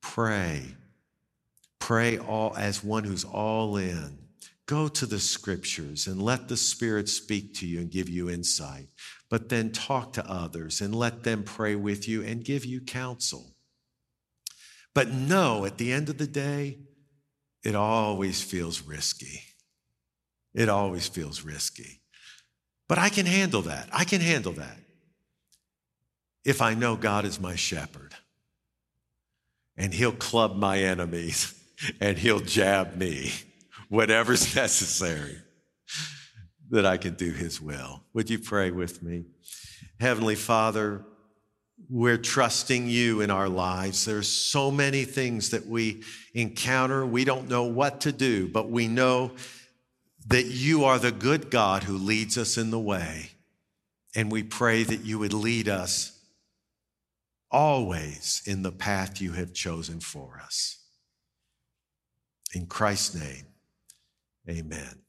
Pray. 0.00 0.62
Pray 1.78 2.18
all 2.18 2.56
as 2.56 2.82
one 2.82 3.04
who's 3.04 3.24
all 3.24 3.76
in. 3.76 4.18
Go 4.66 4.88
to 4.88 5.06
the 5.06 5.20
scriptures 5.20 6.06
and 6.06 6.22
let 6.22 6.48
the 6.48 6.56
Spirit 6.56 7.08
speak 7.08 7.54
to 7.54 7.66
you 7.66 7.80
and 7.80 7.90
give 7.90 8.08
you 8.08 8.30
insight. 8.30 8.88
But 9.30 9.48
then 9.48 9.72
talk 9.72 10.12
to 10.14 10.30
others 10.30 10.80
and 10.80 10.94
let 10.94 11.24
them 11.24 11.42
pray 11.42 11.74
with 11.74 12.08
you 12.08 12.22
and 12.22 12.44
give 12.44 12.64
you 12.64 12.80
counsel. 12.80 13.54
But 14.94 15.12
know 15.12 15.64
at 15.64 15.78
the 15.78 15.92
end 15.92 16.08
of 16.08 16.18
the 16.18 16.26
day, 16.26 16.78
it 17.64 17.74
always 17.74 18.42
feels 18.42 18.82
risky. 18.82 19.42
It 20.54 20.68
always 20.68 21.08
feels 21.08 21.42
risky. 21.42 22.00
But 22.88 22.98
I 22.98 23.08
can 23.08 23.26
handle 23.26 23.62
that. 23.62 23.88
I 23.92 24.04
can 24.04 24.20
handle 24.20 24.52
that 24.52 24.76
if 26.44 26.60
I 26.60 26.74
know 26.74 26.96
God 26.96 27.24
is 27.24 27.40
my 27.40 27.54
shepherd 27.54 28.14
and 29.76 29.94
he'll 29.94 30.12
club 30.12 30.56
my 30.56 30.78
enemies 30.78 31.54
and 32.00 32.18
he'll 32.18 32.40
jab 32.40 32.96
me, 32.96 33.32
whatever's 33.88 34.54
necessary, 34.56 35.36
that 36.70 36.86
I 36.86 36.96
can 36.96 37.14
do 37.14 37.30
his 37.30 37.60
will. 37.60 38.02
Would 38.14 38.30
you 38.30 38.38
pray 38.38 38.70
with 38.70 39.02
me? 39.02 39.24
Heavenly 40.00 40.36
Father, 40.36 41.04
we're 41.90 42.18
trusting 42.18 42.88
you 42.88 43.20
in 43.20 43.30
our 43.30 43.48
lives. 43.48 44.04
There's 44.04 44.28
so 44.28 44.70
many 44.70 45.04
things 45.04 45.50
that 45.50 45.66
we 45.66 46.02
encounter. 46.32 47.04
We 47.04 47.24
don't 47.24 47.48
know 47.48 47.64
what 47.64 48.02
to 48.02 48.12
do, 48.12 48.48
but 48.48 48.70
we 48.70 48.88
know 48.88 49.32
that 50.26 50.46
you 50.46 50.84
are 50.84 50.98
the 50.98 51.12
good 51.12 51.50
God 51.50 51.84
who 51.84 51.96
leads 51.96 52.38
us 52.38 52.56
in 52.56 52.70
the 52.70 52.80
way. 52.80 53.30
And 54.14 54.30
we 54.30 54.42
pray 54.42 54.82
that 54.82 55.04
you 55.04 55.18
would 55.18 55.32
lead 55.32 55.68
us 55.68 56.18
always 57.50 58.42
in 58.46 58.62
the 58.62 58.72
path 58.72 59.20
you 59.20 59.32
have 59.32 59.52
chosen 59.52 60.00
for 60.00 60.40
us. 60.44 60.78
In 62.54 62.66
Christ's 62.66 63.14
name, 63.14 63.46
amen. 64.48 65.02